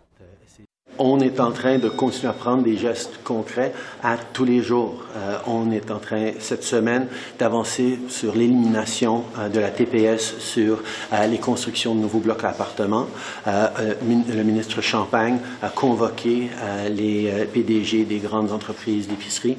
On 0.98 1.18
est 1.18 1.40
en 1.40 1.50
train 1.50 1.78
de 1.78 1.88
continuer 1.88 2.28
à 2.28 2.32
prendre 2.32 2.62
des 2.62 2.76
gestes 2.76 3.18
concrets 3.24 3.72
à 4.00 4.16
tous 4.16 4.44
les 4.44 4.62
jours. 4.62 5.02
Euh, 5.16 5.38
on 5.48 5.72
est 5.72 5.90
en 5.90 5.98
train, 5.98 6.30
cette 6.38 6.62
semaine, 6.62 7.08
d'avancer 7.36 7.98
sur 8.08 8.36
l'élimination 8.36 9.24
euh, 9.38 9.48
de 9.48 9.58
la 9.58 9.70
TPS 9.70 10.38
sur 10.38 10.82
euh, 11.12 11.26
les 11.26 11.38
constructions 11.38 11.96
de 11.96 12.00
nouveaux 12.00 12.20
blocs 12.20 12.44
à 12.44 12.50
appartements. 12.50 13.06
le 13.46 14.42
ministre 14.44 14.80
Champagne 14.80 15.38
a 15.62 15.68
convoqué 15.68 16.50
les 16.90 17.46
PDG 17.52 18.04
des 18.04 18.18
grandes 18.18 18.52
entreprises 18.52 19.08
d'épicerie 19.08 19.56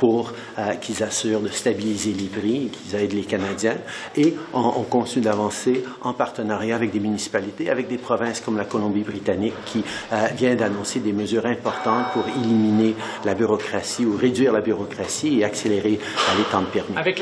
pour 0.00 0.32
qu'ils 0.80 1.02
assurent 1.04 1.40
de 1.40 1.48
stabiliser 1.48 2.12
les 2.12 2.26
prix 2.26 2.66
et 2.66 2.68
qu'ils 2.68 2.96
aident 2.96 3.12
les 3.12 3.22
Canadiens. 3.22 3.76
Et 4.16 4.34
on, 4.52 4.60
on 4.60 4.82
continue 4.82 5.24
d'avancer 5.24 5.84
en 6.00 6.12
partenariat 6.12 6.74
avec 6.74 6.90
des 6.90 7.00
municipalités, 7.00 7.70
avec 7.70 7.88
des 7.88 7.98
provinces 7.98 8.40
comme 8.40 8.56
la 8.56 8.64
Colombie-Britannique 8.64 9.54
qui 9.66 9.84
vient 10.36 10.56
d'annoncer 10.56 10.71
annoncer 10.72 11.00
des 11.00 11.12
mesures 11.12 11.46
importantes 11.46 12.06
pour 12.12 12.24
éliminer 12.28 12.94
la 13.24 13.34
bureaucratie 13.34 14.04
ou 14.04 14.16
réduire 14.16 14.52
la 14.52 14.60
bureaucratie 14.60 15.40
et 15.40 15.44
accélérer 15.44 15.98
les 16.36 16.44
temps 16.50 16.62
de 16.62 16.66
permis. 16.66 16.96
Avec 16.96 17.20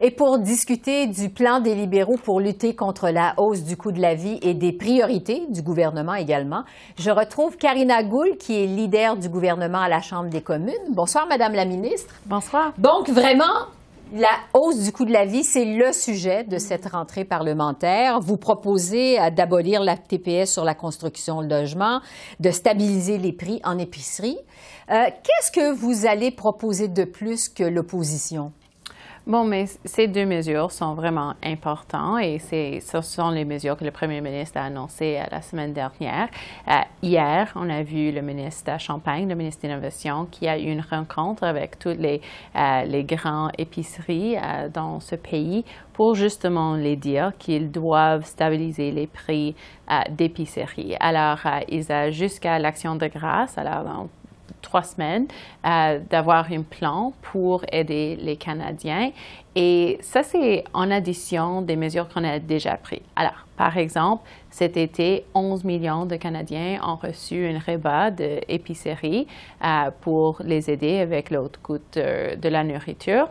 et 0.00 0.10
pour 0.10 0.38
discuter 0.38 1.06
du 1.06 1.30
plan 1.30 1.60
des 1.60 1.74
libéraux 1.74 2.18
pour 2.22 2.40
lutter 2.40 2.74
contre 2.74 3.08
la 3.10 3.32
hausse 3.38 3.62
du 3.62 3.76
coût 3.76 3.92
de 3.92 4.00
la 4.00 4.14
vie 4.14 4.38
et 4.42 4.52
des 4.52 4.72
priorités 4.72 5.44
du 5.48 5.62
gouvernement 5.62 6.14
également, 6.14 6.64
je 6.98 7.10
retrouve 7.10 7.56
Karina 7.56 8.02
Goul, 8.02 8.36
qui 8.36 8.62
est 8.62 8.66
leader 8.66 9.16
du 9.16 9.28
gouvernement 9.28 9.80
à 9.80 9.88
la 9.88 10.00
Chambre 10.00 10.28
des 10.28 10.42
communes. 10.42 10.74
Bonsoir, 10.90 11.26
Madame 11.28 11.52
la 11.52 11.64
ministre. 11.64 12.12
Bonsoir. 12.26 12.72
Donc, 12.76 13.08
vraiment, 13.08 13.68
la 14.12 14.28
hausse 14.52 14.80
du 14.80 14.92
coût 14.92 15.04
de 15.04 15.12
la 15.12 15.24
vie, 15.24 15.44
c'est 15.44 15.64
le 15.64 15.92
sujet 15.92 16.44
de 16.44 16.58
cette 16.58 16.86
rentrée 16.86 17.24
parlementaire. 17.24 18.20
Vous 18.20 18.36
proposez 18.36 19.20
euh, 19.20 19.30
d'abolir 19.30 19.82
la 19.82 19.96
TPS 19.96 20.52
sur 20.52 20.64
la 20.64 20.74
construction 20.74 21.42
de 21.42 21.48
logements, 21.48 22.00
de 22.40 22.50
stabiliser 22.50 23.18
les 23.18 23.32
prix 23.32 23.60
en 23.64 23.78
épicerie. 23.78 24.38
Euh, 24.90 25.06
qu'est-ce 25.22 25.50
que 25.50 25.72
vous 25.72 26.06
allez 26.06 26.30
proposer 26.30 26.88
de 26.88 27.04
plus 27.04 27.48
que 27.48 27.64
l'opposition? 27.64 28.52
Bon, 29.26 29.42
mais 29.42 29.64
ces 29.86 30.06
deux 30.06 30.26
mesures 30.26 30.70
sont 30.70 30.92
vraiment 30.92 31.32
importantes 31.42 32.20
et 32.20 32.38
ce 32.38 33.00
sont 33.00 33.30
les 33.30 33.46
mesures 33.46 33.74
que 33.74 33.84
le 33.84 33.90
premier 33.90 34.20
ministre 34.20 34.58
a 34.58 34.64
annoncées 34.64 35.18
euh, 35.18 35.24
la 35.30 35.40
semaine 35.40 35.72
dernière. 35.72 36.28
Euh, 36.68 36.74
hier, 37.02 37.50
on 37.56 37.70
a 37.70 37.82
vu 37.82 38.12
le 38.12 38.20
ministre 38.20 38.70
de 38.70 38.78
Champagne, 38.78 39.26
le 39.26 39.34
ministre 39.34 39.62
de 39.62 39.68
l'Innovation, 39.68 40.26
qui 40.30 40.46
a 40.46 40.58
eu 40.58 40.64
une 40.64 40.82
rencontre 40.82 41.42
avec 41.42 41.78
toutes 41.78 41.96
les, 41.96 42.20
euh, 42.54 42.84
les 42.84 43.04
grandes 43.04 43.52
épiceries 43.56 44.36
dans 44.74 45.00
ce 45.00 45.14
pays 45.16 45.64
pour 45.94 46.14
justement 46.14 46.74
les 46.74 46.96
dire 46.96 47.32
qu'ils 47.38 47.70
doivent 47.70 48.26
stabiliser 48.26 48.90
les 48.90 49.06
prix 49.06 49.54
d'épicerie. 50.10 50.96
Alors, 51.00 51.38
ils 51.68 51.90
ont 51.90 52.10
jusqu'à 52.10 52.58
l'action 52.58 52.96
de 52.96 53.06
grâce, 53.06 53.56
alors 53.56 54.08
trois 54.64 54.82
semaines 54.82 55.28
euh, 55.64 56.00
d'avoir 56.10 56.50
un 56.50 56.62
plan 56.62 57.12
pour 57.22 57.64
aider 57.70 58.16
les 58.20 58.36
Canadiens. 58.36 59.12
Et 59.54 59.98
ça, 60.00 60.24
c'est 60.24 60.64
en 60.72 60.90
addition 60.90 61.62
des 61.62 61.76
mesures 61.76 62.08
qu'on 62.08 62.24
a 62.24 62.40
déjà 62.40 62.76
prises. 62.76 63.00
Alors, 63.14 63.46
par 63.56 63.78
exemple, 63.78 64.24
cet 64.50 64.76
été, 64.76 65.24
11 65.34 65.62
millions 65.62 66.06
de 66.06 66.16
Canadiens 66.16 66.80
ont 66.84 66.96
reçu 66.96 67.46
un 67.46 67.60
rebat 67.60 68.10
d'épicerie 68.10 69.28
euh, 69.64 69.90
pour 70.00 70.40
les 70.42 70.70
aider 70.70 70.98
avec 70.98 71.30
l'autre 71.30 71.60
coût 71.62 71.78
de 71.94 72.48
la 72.48 72.64
nourriture. 72.64 73.28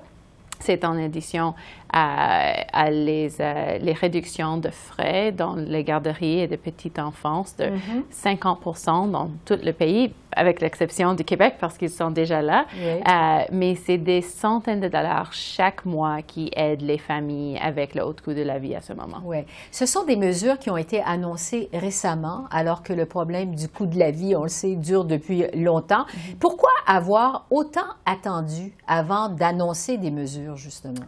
C'est 0.60 0.86
en 0.86 0.98
addition 0.98 1.56
à, 1.94 2.90
les, 2.90 3.40
euh, 3.40 3.78
les, 3.78 3.94
réductions 3.94 4.58
de 4.58 4.70
frais 4.70 5.32
dans 5.32 5.56
les 5.56 5.84
garderies 5.84 6.40
et 6.40 6.48
de 6.48 6.56
petite 6.56 6.98
enfance 6.98 7.56
de 7.56 7.70
50 8.10 8.62
mm-hmm. 8.66 9.12
dans 9.12 9.30
tout 9.46 9.60
le 9.64 9.72
pays, 9.74 10.12
avec 10.36 10.60
l'exception 10.60 11.14
du 11.14 11.24
Québec 11.24 11.56
parce 11.60 11.78
qu'ils 11.78 11.92
sont 11.92 12.10
déjà 12.10 12.42
là. 12.42 12.66
Euh, 12.82 13.44
mais 13.52 13.76
c'est 13.76 14.00
des 14.00 14.24
centaines 14.24 14.80
de 14.80 14.88
dollars 14.88 15.32
chaque 15.34 15.86
mois 15.86 16.24
qui 16.24 16.50
aident 16.56 16.82
les 16.82 16.98
familles 16.98 17.60
avec 17.62 17.94
le 17.94 18.04
haut 18.04 18.16
coût 18.24 18.34
de 18.34 18.42
la 18.42 18.58
vie 18.58 18.74
à 18.74 18.82
ce 18.82 18.94
moment. 18.94 19.22
Oui. 19.24 19.38
Ce 19.72 19.86
sont 19.86 20.04
des 20.04 20.16
mesures 20.16 20.58
qui 20.58 20.72
ont 20.72 20.78
été 20.78 21.00
annoncées 21.04 21.70
récemment, 21.74 22.46
alors 22.50 22.82
que 22.82 22.94
le 22.94 23.06
problème 23.06 23.54
du 23.54 23.68
coût 23.68 23.86
de 23.86 24.00
la 24.00 24.10
vie, 24.10 24.36
on 24.36 24.44
le 24.44 24.50
sait, 24.50 24.76
dure 24.76 25.06
depuis 25.06 25.46
longtemps. 25.56 26.06
Mm-hmm. 26.06 26.36
Pourquoi 26.40 26.72
avoir 26.88 27.46
autant 27.52 27.82
attendu 28.08 28.74
avant 28.88 29.30
d'annoncer 29.30 29.98
des 29.98 30.10
mesures, 30.10 30.58
justement? 30.58 31.06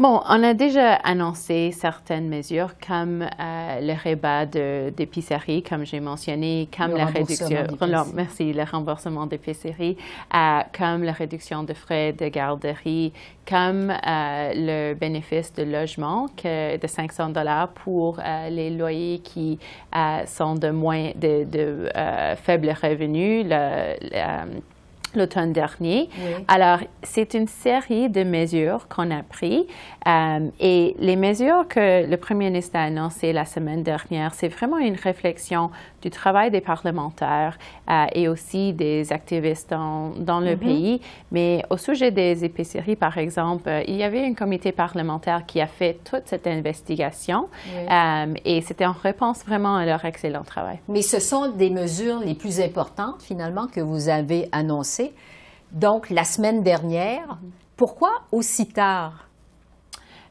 Bon, 0.00 0.22
on 0.30 0.42
a 0.44 0.54
déjà 0.54 0.94
annoncé 0.94 1.72
certaines 1.72 2.26
mesures 2.30 2.72
comme 2.80 3.20
euh, 3.20 3.80
le 3.82 3.92
rebat 4.02 4.46
d'épicerie, 4.46 5.62
comme 5.62 5.84
j'ai 5.84 6.00
mentionné, 6.00 6.70
comme 6.74 6.96
la 6.96 7.04
réduction, 7.04 7.66
merci, 8.14 8.54
le 8.54 8.62
remboursement 8.62 9.26
d'épicerie, 9.26 9.98
euh, 10.34 10.60
comme 10.72 11.02
la 11.02 11.12
réduction 11.12 11.64
de 11.64 11.74
frais 11.74 12.14
de 12.14 12.28
garderie, 12.28 13.12
comme 13.46 13.90
euh, 13.90 14.52
le 14.54 14.94
bénéfice 14.94 15.52
de 15.52 15.64
logement 15.64 16.28
que, 16.34 16.78
de 16.78 16.86
500 16.86 17.28
dollars 17.28 17.68
pour 17.68 18.20
les 18.48 18.70
loyers 18.70 19.18
qui 19.18 19.58
sont 20.26 20.54
de 20.54 20.70
moins 20.70 21.10
de, 21.14 21.44
de 21.44 21.90
faibles 22.36 22.74
revenus. 22.82 23.44
Le, 23.46 24.62
l'automne 25.16 25.52
dernier. 25.52 26.08
Alors, 26.48 26.78
c'est 27.02 27.34
une 27.34 27.48
série 27.48 28.08
de 28.08 28.22
mesures 28.22 28.88
qu'on 28.88 29.10
a 29.10 29.22
prises 29.22 29.64
euh, 30.06 30.48
et 30.60 30.96
les 30.98 31.16
mesures 31.16 31.66
que 31.68 32.08
le 32.08 32.16
Premier 32.16 32.46
ministre 32.46 32.76
a 32.76 32.82
annoncées 32.84 33.32
la 33.32 33.44
semaine 33.44 33.82
dernière, 33.82 34.34
c'est 34.34 34.48
vraiment 34.48 34.78
une 34.78 34.94
réflexion 34.94 35.70
du 36.02 36.10
travail 36.10 36.50
des 36.50 36.60
parlementaires 36.60 37.58
euh, 37.90 38.06
et 38.12 38.28
aussi 38.28 38.72
des 38.72 39.12
activistes 39.12 39.70
dans, 39.70 40.10
dans 40.10 40.40
le 40.40 40.54
mm-hmm. 40.54 40.58
pays. 40.58 41.00
Mais 41.32 41.62
au 41.70 41.76
sujet 41.76 42.10
des 42.10 42.44
épiceries, 42.44 42.96
par 42.96 43.18
exemple, 43.18 43.68
euh, 43.68 43.82
il 43.86 43.96
y 43.96 44.02
avait 44.02 44.24
un 44.24 44.34
comité 44.34 44.72
parlementaire 44.72 45.44
qui 45.46 45.60
a 45.60 45.66
fait 45.66 45.98
toute 46.04 46.26
cette 46.26 46.46
investigation 46.46 47.48
et 48.44 48.60
c'était 48.62 48.86
en 48.86 48.92
réponse 48.92 49.44
vraiment 49.44 49.76
à 49.76 49.84
leur 49.84 50.04
excellent 50.04 50.42
travail. 50.42 50.78
Mais 50.88 51.02
ce 51.02 51.20
sont 51.20 51.48
des 51.48 51.70
mesures 51.70 52.20
les 52.20 52.34
plus 52.34 52.60
importantes, 52.60 53.22
finalement, 53.22 53.66
que 53.66 53.80
vous 53.80 54.08
avez 54.08 54.48
annoncées 54.52 55.12
donc 55.72 56.10
la 56.10 56.24
semaine 56.24 56.62
dernière. 56.62 57.38
Pourquoi 57.76 58.10
aussi 58.32 58.66
tard? 58.68 59.29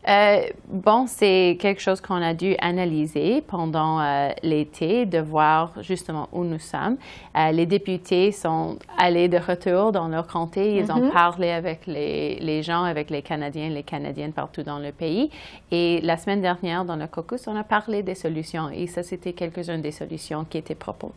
Euh, 0.07 0.47
bon, 0.67 1.05
c'est 1.07 1.57
quelque 1.59 1.81
chose 1.81 1.99
qu'on 1.99 2.21
a 2.21 2.33
dû 2.33 2.55
analyser 2.59 3.41
pendant 3.45 3.99
euh, 3.99 4.29
l'été, 4.43 5.05
de 5.05 5.19
voir 5.19 5.73
justement 5.81 6.29
où 6.31 6.45
nous 6.45 6.59
sommes. 6.59 6.95
Euh, 7.37 7.51
les 7.51 7.65
députés 7.65 8.31
sont 8.31 8.77
allés 8.97 9.27
de 9.27 9.37
retour 9.37 9.91
dans 9.91 10.07
leur 10.07 10.25
comté, 10.25 10.77
ils 10.77 10.89
ont 10.91 11.07
mm-hmm. 11.07 11.11
parlé 11.11 11.51
avec 11.51 11.85
les, 11.85 12.39
les, 12.39 12.63
gens, 12.63 12.83
avec 12.83 13.09
les 13.09 13.21
Canadiens, 13.21 13.69
les 13.69 13.83
Canadiennes 13.83 14.31
partout 14.31 14.63
dans 14.63 14.79
le 14.79 14.93
pays. 14.93 15.29
Et 15.69 15.99
la 16.01 16.15
semaine 16.15 16.41
dernière, 16.41 16.85
dans 16.85 16.95
le 16.95 17.07
caucus, 17.07 17.47
on 17.47 17.55
a 17.57 17.63
parlé 17.63 18.01
des 18.01 18.15
solutions 18.15 18.69
et 18.69 18.87
ça, 18.87 19.03
c'était 19.03 19.33
quelques-unes 19.33 19.81
des 19.81 19.91
solutions 19.91 20.45
qui 20.49 20.57
étaient 20.57 20.75
proposées. 20.75 21.13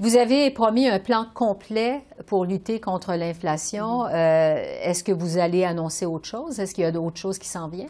Vous 0.00 0.16
avez 0.16 0.50
promis 0.50 0.88
un 0.88 0.98
plan 0.98 1.26
complet 1.32 2.02
pour 2.26 2.44
lutter 2.44 2.80
contre 2.80 3.14
l'inflation. 3.14 4.04
Mm-hmm. 4.04 4.10
Est-ce 4.84 5.04
que 5.04 5.12
vous 5.12 5.36
allez 5.38 5.64
annoncer 5.64 6.06
autre 6.06 6.26
chose? 6.26 6.58
Est-ce 6.58 6.74
qu'il 6.74 6.84
y 6.84 6.86
a 6.86 6.92
d'autres 6.92 7.18
choses 7.18 7.38
qui 7.38 7.48
s'en 7.48 7.68
viennent? 7.68 7.88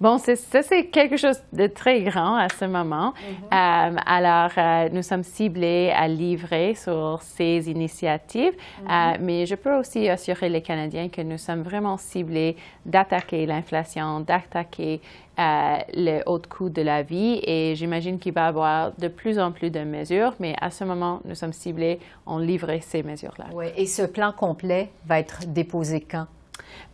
Bon, 0.00 0.18
ça, 0.18 0.34
c'est 0.34 0.86
quelque 0.86 1.16
chose 1.16 1.40
de 1.52 1.68
très 1.68 2.02
grand 2.02 2.34
à 2.34 2.48
ce 2.48 2.64
moment. 2.64 3.12
Mm-hmm. 3.12 3.94
Euh, 3.94 3.96
alors, 4.04 4.50
euh, 4.58 4.88
nous 4.92 5.02
sommes 5.02 5.22
ciblés 5.22 5.92
à 5.96 6.08
livrer 6.08 6.74
sur 6.74 7.20
ces 7.22 7.70
initiatives, 7.70 8.52
euh, 8.52 8.88
mm-hmm. 8.88 9.18
mais 9.20 9.46
je 9.46 9.54
peux 9.54 9.74
aussi 9.76 10.08
assurer 10.08 10.48
les 10.48 10.62
Canadiens 10.62 11.08
que 11.08 11.22
nous 11.22 11.38
sommes 11.38 11.62
vraiment 11.62 11.96
ciblés 11.96 12.56
d'attaquer 12.84 13.46
l'inflation, 13.46 14.20
d'attaquer 14.20 15.00
le 15.36 16.22
haut 16.26 16.40
coût 16.48 16.68
de 16.68 16.82
la 16.82 17.02
vie 17.02 17.40
et 17.42 17.74
j'imagine 17.74 18.18
qu'il 18.18 18.32
va 18.32 18.44
y 18.44 18.48
avoir 18.48 18.92
de 18.96 19.08
plus 19.08 19.38
en 19.38 19.50
plus 19.50 19.70
de 19.70 19.80
mesures, 19.80 20.34
mais 20.38 20.54
à 20.60 20.70
ce 20.70 20.84
moment, 20.84 21.20
nous 21.24 21.34
sommes 21.34 21.52
ciblés, 21.52 21.98
on 22.26 22.38
livrer 22.38 22.80
ces 22.80 23.02
mesures-là. 23.02 23.46
Oui, 23.52 23.66
et 23.76 23.86
ce 23.86 24.02
plan 24.02 24.32
complet 24.32 24.90
va 25.06 25.18
être 25.18 25.46
déposé 25.46 26.00
quand? 26.00 26.26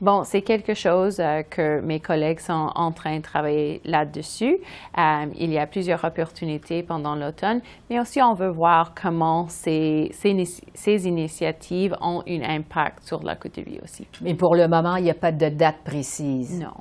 Bon, 0.00 0.24
c'est 0.24 0.40
quelque 0.40 0.72
chose 0.72 1.20
euh, 1.20 1.42
que 1.42 1.80
mes 1.80 2.00
collègues 2.00 2.40
sont 2.40 2.70
en 2.74 2.90
train 2.90 3.18
de 3.18 3.22
travailler 3.22 3.82
là-dessus. 3.84 4.56
Euh, 4.96 5.26
il 5.38 5.52
y 5.52 5.58
a 5.58 5.66
plusieurs 5.66 6.02
opportunités 6.04 6.82
pendant 6.82 7.14
l'automne, 7.14 7.60
mais 7.90 8.00
aussi 8.00 8.22
on 8.22 8.32
veut 8.32 8.48
voir 8.48 8.94
comment 8.94 9.46
ces, 9.48 10.10
ces, 10.12 11.06
initiatives 11.06 11.94
ont 12.00 12.22
un 12.26 12.42
impact 12.42 13.04
sur 13.04 13.22
la 13.22 13.36
coût 13.36 13.48
de 13.48 13.60
vie 13.60 13.78
aussi. 13.84 14.06
Mais 14.22 14.34
pour 14.34 14.54
le 14.54 14.66
moment, 14.68 14.96
il 14.96 15.04
n'y 15.04 15.10
a 15.10 15.14
pas 15.14 15.32
de 15.32 15.48
date 15.50 15.82
précise. 15.84 16.58
Non. 16.58 16.74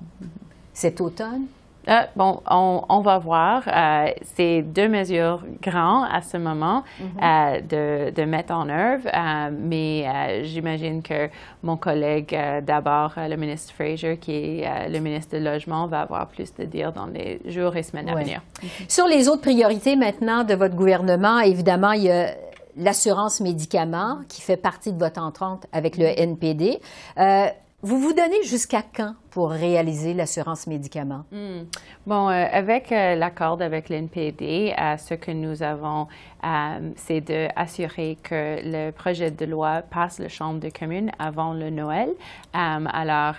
Cet 0.73 1.01
automne? 1.01 1.47
Euh, 1.87 2.01
bon, 2.15 2.41
on, 2.49 3.01
va 3.01 3.17
voir. 3.17 3.63
Euh, 3.67 4.11
c'est 4.35 4.61
deux 4.61 4.87
mesures 4.87 5.41
grandes 5.61 6.07
à 6.11 6.21
ce 6.21 6.37
moment 6.37 6.83
mhm. 6.99 7.07
euh, 7.23 8.11
de, 8.11 8.25
mettre 8.25 8.53
en 8.53 8.69
œuvre, 8.69 9.09
mais 9.51 10.43
j'imagine 10.43 11.01
que 11.01 11.29
mon 11.63 11.77
collègue, 11.77 12.37
d'abord 12.63 13.13
le 13.17 13.35
ministre 13.37 13.73
Fraser, 13.73 14.17
qui 14.17 14.61
est 14.61 14.89
le 14.89 14.99
ministre 14.99 15.37
du 15.37 15.43
Logement, 15.43 15.87
va 15.87 16.01
avoir 16.01 16.27
plus 16.27 16.53
de 16.53 16.65
dire 16.65 16.91
dans 16.91 17.07
les 17.07 17.41
jours 17.45 17.75
et 17.75 17.83
semaines 17.83 18.09
à 18.09 18.15
venir. 18.15 18.41
Sur 18.87 19.07
les 19.07 19.27
autres 19.27 19.41
priorités 19.41 19.95
maintenant 19.95 20.43
de 20.43 20.53
votre 20.53 20.75
gouvernement, 20.75 21.39
évidemment, 21.39 21.93
il 21.93 22.03
y 22.03 22.11
a 22.11 22.35
l'assurance 22.77 23.41
médicaments 23.41 24.19
qui 24.27 24.41
fait 24.41 24.57
partie 24.57 24.93
de 24.93 24.99
votre 24.99 25.21
entente 25.21 25.65
avec 25.71 25.97
le 25.97 26.05
NPD. 26.05 26.79
Vous 27.81 27.97
vous 27.97 28.11
donnez 28.11 28.43
jusqu'à 28.43 28.81
quand 28.81 29.15
pour 29.31 29.51
réaliser 29.51 30.13
l'assurance 30.13 30.67
médicaments? 30.67 31.23
Hmm. 31.31 31.61
Bon, 32.05 32.27
euh, 32.27 32.45
avec 32.51 32.91
euh, 32.91 33.15
l'accord 33.15 33.61
avec 33.61 33.87
l'NPD, 33.87 34.73
euh, 34.77 34.97
ce 34.97 35.13
que 35.13 35.31
nous 35.31 35.63
avons, 35.63 36.07
c'est 36.95 37.21
d'assurer 37.21 38.17
que 38.21 38.59
le 38.63 38.91
projet 38.91 39.31
de 39.31 39.45
loi 39.45 39.81
passe 39.81 40.19
le 40.19 40.27
Chambre 40.27 40.59
de 40.59 40.69
communes 40.69 41.11
avant 41.19 41.53
le 41.53 41.69
Noël. 41.69 42.09
alors, 42.53 43.35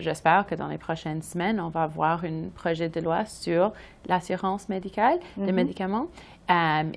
j'espère 0.00 0.46
que 0.46 0.54
dans 0.54 0.68
les 0.68 0.78
prochaines 0.78 1.22
semaines, 1.22 1.60
on 1.60 1.68
va 1.68 1.82
avoir 1.82 2.24
un 2.24 2.48
projet 2.54 2.88
de 2.88 3.00
loi 3.00 3.24
sur 3.26 3.72
l'assurance 4.08 4.68
médicale, 4.68 5.18
des 5.36 5.50
mm-hmm. 5.50 5.52
médicaments. 5.52 6.06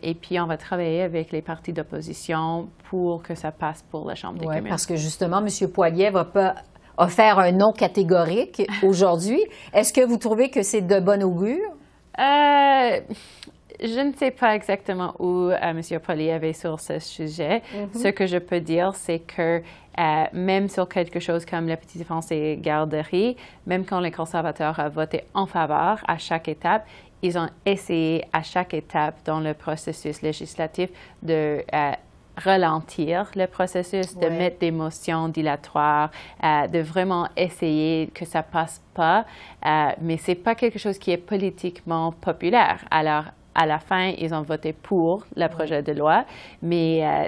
et 0.03 0.13
puis, 0.13 0.39
on 0.39 0.45
va 0.45 0.57
travailler 0.57 1.01
avec 1.01 1.31
les 1.31 1.41
partis 1.41 1.73
d'opposition 1.73 2.69
pour 2.89 3.23
que 3.23 3.33
ça 3.33 3.51
passe 3.51 3.83
pour 3.89 4.07
la 4.07 4.13
Chambre 4.13 4.37
des 4.37 4.45
communes. 4.45 4.69
Parce 4.69 4.85
que 4.85 4.95
justement, 4.95 5.39
M. 5.39 5.71
Poilier 5.71 6.11
va 6.11 6.25
pas 6.25 6.55
a 6.97 7.07
faire 7.07 7.39
un 7.39 7.51
nom 7.51 7.71
catégorique 7.71 8.61
aujourd'hui. 8.83 9.41
Est-ce 9.73 9.93
que 9.93 10.01
vous 10.01 10.17
trouvez 10.17 10.49
que 10.49 10.63
c'est 10.63 10.81
de 10.81 10.99
bon 10.99 11.23
augure? 11.23 11.71
Euh, 12.19 12.99
je 13.81 13.99
ne 13.99 14.13
sais 14.13 14.31
pas 14.31 14.55
exactement 14.55 15.15
où 15.19 15.49
euh, 15.49 15.57
M. 15.61 15.81
Polly 15.99 16.29
avait 16.29 16.53
sur 16.53 16.79
ce 16.79 16.99
sujet. 16.99 17.61
Mm-hmm. 17.73 18.01
Ce 18.01 18.07
que 18.09 18.27
je 18.27 18.37
peux 18.37 18.59
dire, 18.59 18.93
c'est 18.95 19.19
que 19.19 19.61
euh, 19.99 20.23
même 20.33 20.69
sur 20.69 20.87
quelque 20.87 21.19
chose 21.19 21.45
comme 21.45 21.67
la 21.67 21.77
petite 21.77 21.97
défense 21.97 22.31
et 22.31 22.57
garderie, 22.61 23.35
même 23.65 23.85
quand 23.85 23.99
les 23.99 24.11
conservateurs 24.11 24.77
ont 24.79 24.89
voté 24.89 25.23
en 25.33 25.45
faveur 25.45 25.99
à 26.07 26.17
chaque 26.17 26.47
étape, 26.47 26.85
ils 27.23 27.37
ont 27.37 27.49
essayé 27.65 28.25
à 28.33 28.43
chaque 28.43 28.73
étape 28.73 29.15
dans 29.25 29.39
le 29.39 29.53
processus 29.53 30.21
législatif 30.21 30.89
de 31.21 31.63
ralentir 32.37 33.31
le 33.35 33.47
processus, 33.47 34.17
de 34.17 34.27
mettre 34.27 34.59
des 34.59 34.71
motions 34.71 35.27
dilatoires, 35.27 36.11
euh, 36.43 36.67
de 36.67 36.79
vraiment 36.79 37.27
essayer 37.35 38.07
que 38.07 38.25
ça 38.25 38.43
passe 38.43 38.81
pas. 38.93 39.25
Euh, 39.65 39.91
mais 40.01 40.17
c'est 40.17 40.35
pas 40.35 40.55
quelque 40.55 40.79
chose 40.79 40.97
qui 40.97 41.11
est 41.11 41.17
politiquement 41.17 42.11
populaire. 42.11 42.85
Alors, 42.89 43.25
à 43.53 43.65
la 43.65 43.79
fin, 43.79 44.13
ils 44.17 44.33
ont 44.33 44.41
voté 44.41 44.73
pour 44.73 45.25
le 45.35 45.47
projet 45.47 45.83
de 45.83 45.91
loi, 45.91 46.25
mais 46.61 47.05
euh, 47.05 47.27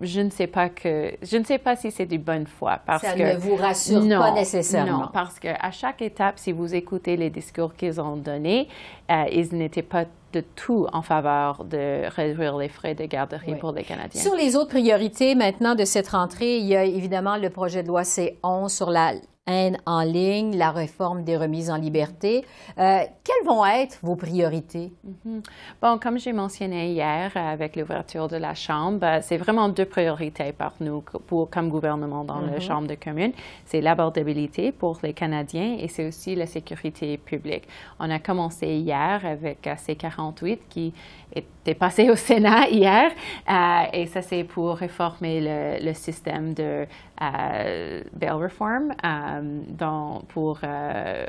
je 0.00 0.20
ne 0.20 0.30
sais 0.30 0.46
pas 0.46 0.68
que 0.70 1.12
je 1.22 1.36
ne 1.36 1.44
sais 1.44 1.58
pas 1.58 1.76
si 1.76 1.90
c'est 1.90 2.06
du 2.06 2.18
bonne 2.18 2.46
foi 2.46 2.78
parce 2.86 3.02
ça 3.02 3.14
ne 3.14 3.36
vous 3.36 3.54
rassure 3.54 4.08
pas 4.08 4.32
nécessairement. 4.32 5.00
Non, 5.00 5.08
parce 5.12 5.38
qu'à 5.38 5.70
chaque 5.70 6.00
étape, 6.00 6.38
si 6.38 6.52
vous 6.52 6.74
écoutez 6.74 7.16
les 7.16 7.30
discours 7.30 7.74
qu'ils 7.74 8.00
ont 8.00 8.16
donnés, 8.16 8.68
euh, 9.10 9.24
ils 9.30 9.54
n'étaient 9.54 9.82
pas 9.82 10.04
de 10.32 10.40
tout 10.40 10.86
en 10.92 11.02
faveur 11.02 11.64
de 11.64 12.08
réduire 12.14 12.56
les 12.56 12.68
frais 12.68 12.94
de 12.94 13.04
garderie 13.04 13.56
pour 13.56 13.72
les 13.72 13.82
Canadiens. 13.82 14.20
Sur 14.20 14.34
les 14.34 14.56
autres 14.56 14.70
priorités 14.70 15.34
maintenant 15.34 15.74
de 15.74 15.84
cette 15.84 16.08
rentrée, 16.08 16.58
il 16.58 16.66
y 16.66 16.76
a 16.76 16.84
évidemment 16.84 17.36
le 17.36 17.50
projet 17.50 17.82
de 17.82 17.88
loi 17.88 18.02
C11 18.02 18.68
sur 18.68 18.90
la 18.90 19.12
haine 19.48 19.78
en 19.86 20.02
ligne, 20.02 20.56
la 20.56 20.70
réforme 20.70 21.24
des 21.24 21.36
remises 21.36 21.70
en 21.70 21.76
liberté. 21.76 22.44
Euh, 22.78 23.00
quelles 23.24 23.46
vont 23.46 23.64
être 23.64 23.98
vos 24.02 24.14
priorités? 24.14 24.92
Mm-hmm. 25.06 25.44
Bon, 25.82 25.98
comme 25.98 26.18
j'ai 26.18 26.32
mentionné 26.32 26.92
hier 26.92 27.32
avec 27.34 27.74
l'ouverture 27.74 28.28
de 28.28 28.36
la 28.36 28.54
Chambre, 28.54 29.04
euh, 29.04 29.18
c'est 29.22 29.38
vraiment 29.38 29.68
deux 29.68 29.86
priorités 29.86 30.52
par 30.52 30.74
nous 30.80 31.02
pour, 31.26 31.50
comme 31.50 31.70
gouvernement 31.70 32.24
dans 32.24 32.40
la 32.40 32.58
mm-hmm. 32.58 32.60
Chambre 32.60 32.88
de 32.88 32.94
communes. 32.94 33.32
C'est 33.64 33.80
l'abordabilité 33.80 34.70
pour 34.70 34.98
les 35.02 35.14
Canadiens 35.14 35.76
et 35.80 35.88
c'est 35.88 36.06
aussi 36.06 36.34
la 36.34 36.46
sécurité 36.46 37.16
publique. 37.16 37.64
On 37.98 38.10
a 38.10 38.18
commencé 38.18 38.66
hier 38.66 39.24
avec 39.24 39.62
C48 39.64 40.58
qui 40.68 40.92
était 41.34 41.74
passé 41.74 42.10
au 42.10 42.16
Sénat 42.16 42.68
hier 42.68 43.10
euh, 43.50 43.82
et 43.92 44.06
ça 44.06 44.22
c'est 44.22 44.44
pour 44.44 44.76
réformer 44.76 45.40
le, 45.40 45.84
le 45.84 45.94
système 45.94 46.54
de 46.54 46.86
euh, 47.20 48.02
bail 48.12 48.30
reform 48.30 48.92
euh, 49.04 49.60
dans, 49.68 50.22
pour, 50.28 50.60
euh, 50.62 51.26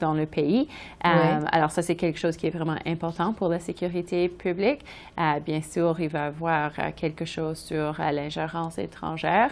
dans 0.00 0.14
le 0.14 0.24
pays. 0.24 0.68
Alors 1.02 1.70
ça, 1.70 1.82
c'est 1.82 1.94
quelque 1.94 2.18
chose 2.18 2.36
qui 2.36 2.46
est 2.46 2.50
vraiment 2.50 2.76
important 2.86 3.32
pour 3.32 3.48
la 3.48 3.60
sécurité 3.60 4.28
publique. 4.28 4.80
bien 5.44 5.60
sûr, 5.62 6.00
il 6.00 6.08
va 6.08 6.24
y 6.24 6.26
avoir 6.28 6.72
quelque 6.96 7.24
chose 7.24 7.58
sur 7.58 7.96
l'ingérence 7.98 8.78
étrangère. 8.78 9.50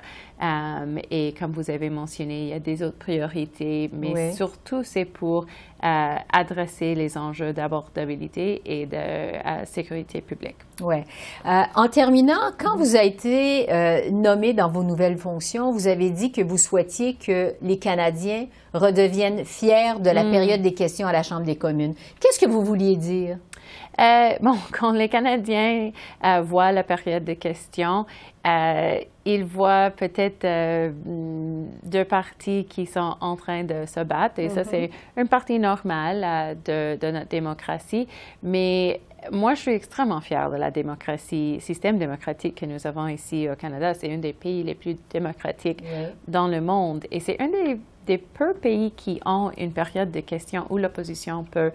et 1.11 1.35
comme 1.38 1.53
vous 1.53 1.70
avez 1.70 1.90
mentionné, 1.90 2.42
il 2.42 2.49
y 2.49 2.53
a 2.55 2.61
des 2.61 2.83
autres 2.83 2.99
priorités, 2.99 3.90
mais 3.92 4.33
surtout, 4.33 4.83
c'est 4.83 5.05
pour 5.05 5.47
adresser 5.81 6.94
les 6.94 7.16
enjeux 7.18 7.53
d'abordabilité 7.53 8.62
et 8.64 8.87
de 8.87 9.64
sécurité 9.66 10.20
publique. 10.20 10.57
Oui. 10.82 10.96
en 11.44 11.88
terminant, 11.88 12.50
quand 12.58 12.76
vous 12.76 12.96
avez 12.96 13.06
été 13.06 14.10
nommé 14.10 14.52
dans 14.52 14.68
vos 14.68 14.82
nouvelles 14.82 15.18
fonctions, 15.18 15.70
vous 15.70 15.87
avez 15.87 16.10
dit 16.10 16.32
que 16.32 16.42
vous 16.42 16.58
souhaitiez 16.58 17.14
que 17.14 17.54
les 17.62 17.78
Canadiens 17.78 18.46
redeviennent 18.72 19.44
fiers 19.44 20.00
de 20.00 20.10
la 20.10 20.24
hmm. 20.24 20.30
période 20.30 20.62
des 20.62 20.74
questions 20.74 21.06
à 21.06 21.12
la 21.12 21.22
Chambre 21.22 21.44
des 21.44 21.56
communes. 21.56 21.94
Qu'est-ce 22.20 22.38
que 22.38 22.46
vous 22.46 22.62
vouliez 22.62 22.96
dire? 22.96 23.38
Euh, 24.00 24.33
bon, 24.40 24.57
quand 24.72 24.92
les 24.92 25.09
Canadiens 25.09 25.90
euh, 26.24 26.40
voient 26.42 26.72
la 26.72 26.83
période 26.83 27.24
des 27.24 27.37
questions, 27.37 28.07
euh, 28.46 28.98
ils 29.24 29.44
voient 29.44 29.90
peut-être 29.90 30.46
deux 31.85 32.04
partis 32.04 32.66
qui 32.68 32.87
sont 32.87 33.16
en 33.20 33.37
train 33.37 33.64
de 33.64 33.87
se 33.87 34.00
battre, 34.00 34.38
et 34.38 34.50
ça, 34.50 34.62
mm-hmm. 34.62 34.68
c'est 34.70 34.90
une 35.16 35.28
partie 35.28 35.59
normale 35.59 36.59
de, 36.64 36.96
de, 36.96 37.11
notre 37.11 37.28
démocratie. 37.28 38.07
Mais 38.42 39.00
moi, 39.33 39.54
je 39.54 39.61
suis 39.61 39.72
extrêmement 39.72 40.20
fière 40.20 40.50
de 40.50 40.57
la 40.57 40.70
démocratie, 40.70 41.57
système 41.61 41.96
démocratique 41.96 42.61
que 42.61 42.66
nous 42.66 42.87
avons 42.87 43.09
ici 43.09 43.48
au 43.50 43.57
Canada. 43.57 43.94
C'est 43.94 44.12
un 44.12 44.18
des 44.18 44.35
pays 44.35 44.62
les 44.62 44.74
plus 44.74 44.96
démocratiques 45.09 45.83
dans 46.28 46.46
le 46.46 46.61
monde. 46.61 47.07
Et 47.11 47.20
c'est 47.20 47.40
un 47.40 47.48
des, 47.48 47.78
des 48.07 48.18
peu 48.18 48.52
pays 48.52 48.90
qui 48.90 49.20
ont 49.24 49.50
une 49.57 49.72
période 49.72 50.11
de 50.11 50.20
questions 50.20 50.66
où 50.68 50.76
l'opposition 50.76 51.44
peut 51.44 51.72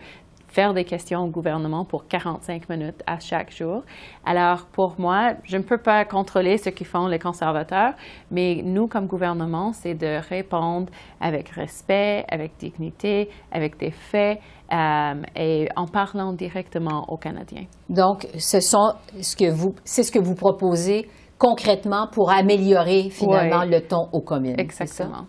faire 0.49 0.73
des 0.73 0.83
questions 0.83 1.21
au 1.21 1.29
gouvernement 1.29 1.85
pour 1.85 2.07
45 2.07 2.69
minutes 2.69 3.01
à 3.07 3.19
chaque 3.19 3.51
jour. 3.51 3.83
Alors, 4.25 4.65
pour 4.71 4.95
moi, 4.99 5.33
je 5.43 5.57
ne 5.57 5.63
peux 5.63 5.77
pas 5.77 6.05
contrôler 6.05 6.57
ce 6.57 6.69
qu'ils 6.69 6.88
font 6.88 7.07
les 7.07 7.19
conservateurs, 7.19 7.93
mais 8.31 8.62
nous, 8.63 8.88
comme 8.88 9.07
gouvernement, 9.07 9.71
c'est 9.73 9.93
de 9.93 10.19
répondre 10.27 10.91
avec 11.21 11.49
respect, 11.49 12.25
avec 12.29 12.57
dignité, 12.57 13.29
avec 13.51 13.77
des 13.79 13.91
faits 13.91 14.39
euh, 14.71 15.21
et 15.35 15.67
en 15.75 15.85
parlant 15.85 16.33
directement 16.33 17.05
aux 17.07 17.17
Canadiens. 17.17 17.65
Donc, 17.88 18.27
ce 18.38 18.59
sont 18.59 18.93
ce 19.21 19.35
que 19.35 19.49
vous, 19.49 19.75
c'est 19.83 20.03
ce 20.03 20.12
que 20.12 20.19
vous 20.19 20.35
proposez 20.35 21.07
concrètement 21.38 22.07
pour 22.12 22.31
améliorer 22.31 23.09
finalement 23.09 23.63
le 23.63 23.81
ton 23.81 24.09
aux 24.12 24.21
communes. 24.21 24.59
Exactement. 24.59 25.25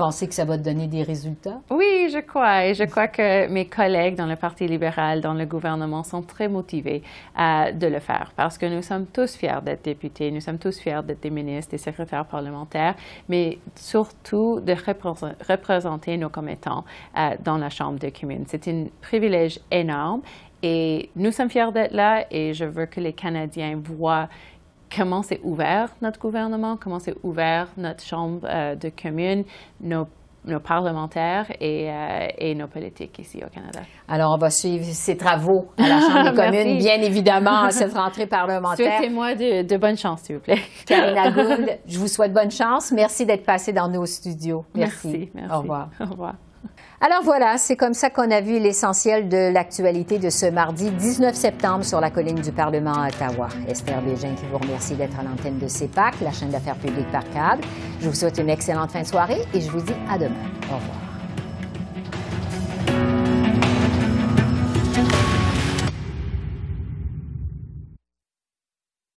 Pensez 0.00 0.28
que 0.28 0.34
ça 0.34 0.46
va 0.46 0.56
donner 0.56 0.86
des 0.86 1.02
résultats? 1.02 1.60
Oui, 1.68 2.08
je 2.10 2.20
crois. 2.20 2.64
Et 2.64 2.72
je 2.72 2.84
crois 2.84 3.06
que 3.06 3.48
mes 3.48 3.66
collègues 3.66 4.14
dans 4.14 4.24
le 4.24 4.34
Parti 4.34 4.66
libéral, 4.66 5.20
dans 5.20 5.34
le 5.34 5.44
gouvernement, 5.44 6.04
sont 6.04 6.22
très 6.22 6.48
motivés 6.48 7.02
euh, 7.38 7.70
de 7.72 7.86
le 7.86 8.00
faire 8.00 8.32
parce 8.34 8.56
que 8.56 8.64
nous 8.64 8.80
sommes 8.80 9.04
tous 9.04 9.36
fiers 9.36 9.60
d'être 9.62 9.84
députés, 9.84 10.30
nous 10.30 10.40
sommes 10.40 10.56
tous 10.56 10.80
fiers 10.80 11.02
d'être 11.04 11.20
des 11.22 11.28
ministres, 11.28 11.72
des 11.72 11.76
secrétaires 11.76 12.24
parlementaires, 12.24 12.94
mais 13.28 13.58
surtout 13.74 14.60
de 14.60 14.72
représenter 14.72 16.16
nos 16.16 16.30
commettants 16.30 16.86
euh, 17.18 17.36
dans 17.44 17.58
la 17.58 17.68
Chambre 17.68 17.98
des 17.98 18.10
communes. 18.10 18.44
C'est 18.46 18.68
un 18.68 18.86
privilège 19.02 19.60
énorme 19.70 20.22
et 20.62 21.10
nous 21.14 21.30
sommes 21.30 21.50
fiers 21.50 21.72
d'être 21.74 21.92
là 21.92 22.24
et 22.30 22.54
je 22.54 22.64
veux 22.64 22.86
que 22.86 23.00
les 23.00 23.12
Canadiens 23.12 23.78
voient 23.84 24.30
comment 24.94 25.22
c'est 25.22 25.40
ouvert 25.42 25.88
notre 26.02 26.20
gouvernement, 26.20 26.76
comment 26.76 26.98
c'est 26.98 27.14
ouvert 27.22 27.68
notre 27.76 28.04
chambre 28.04 28.40
euh, 28.44 28.74
de 28.74 28.90
commune, 28.90 29.44
nos 29.80 30.06
nos 30.46 30.58
parlementaires 30.58 31.46
et, 31.60 31.90
et, 32.38 32.54
nos 32.54 32.66
politiques 32.66 33.18
ici 33.18 33.42
au 33.44 33.50
Canada. 33.50 33.80
Alors, 34.08 34.32
on 34.32 34.38
va 34.38 34.48
suivre 34.48 34.84
ces 34.84 35.16
travaux 35.16 35.68
à 35.76 35.86
la 35.86 36.00
Chambre 36.00 36.30
des 36.30 36.36
communes, 36.42 36.78
bien 36.78 37.00
évidemment, 37.02 37.64
à 37.64 37.70
cette 37.70 37.92
rentrée 37.92 38.26
parlementaire. 38.26 38.96
Souhaitez-moi 38.96 39.34
de, 39.34 39.68
de 39.68 39.76
bonne 39.76 39.98
chance, 39.98 40.22
s'il 40.22 40.36
vous 40.36 40.42
plaît. 40.42 40.60
Karina 40.86 41.30
Gould, 41.30 41.78
je 41.86 41.98
vous 41.98 42.08
souhaite 42.08 42.32
bonne 42.32 42.50
chance. 42.50 42.90
Merci 42.90 43.26
d'être 43.26 43.44
passée 43.44 43.74
dans 43.74 43.88
nos 43.88 44.06
studios. 44.06 44.64
Merci. 44.74 45.30
Merci. 45.34 45.52
Au 45.52 45.60
revoir. 45.60 45.90
Au 46.00 46.06
revoir. 46.06 46.34
Alors 47.02 47.22
voilà, 47.22 47.56
c'est 47.56 47.76
comme 47.76 47.94
ça 47.94 48.10
qu'on 48.10 48.30
a 48.30 48.42
vu 48.42 48.58
l'essentiel 48.58 49.30
de 49.30 49.50
l'actualité 49.50 50.18
de 50.18 50.28
ce 50.28 50.44
mardi 50.44 50.90
19 50.90 51.34
septembre 51.34 51.82
sur 51.82 51.98
la 51.98 52.10
colline 52.10 52.42
du 52.42 52.52
Parlement 52.52 52.92
à 52.92 53.08
Ottawa. 53.08 53.48
Esther 53.66 54.02
Bégin 54.02 54.34
qui 54.34 54.44
vous 54.52 54.58
remercie 54.58 54.96
d'être 54.96 55.18
à 55.18 55.22
l'antenne 55.22 55.58
de 55.58 55.66
CEPAC, 55.66 56.20
la 56.20 56.30
chaîne 56.30 56.50
d'affaires 56.50 56.76
publiques 56.76 57.10
par 57.10 57.24
câble. 57.30 57.62
Je 58.02 58.08
vous 58.08 58.14
souhaite 58.14 58.36
une 58.36 58.50
excellente 58.50 58.90
fin 58.90 59.00
de 59.00 59.06
soirée 59.06 59.40
et 59.54 59.62
je 59.62 59.70
vous 59.70 59.80
dis 59.80 59.94
à 60.10 60.18
demain. 60.18 60.34
Au 60.70 60.74
revoir. 60.74 61.09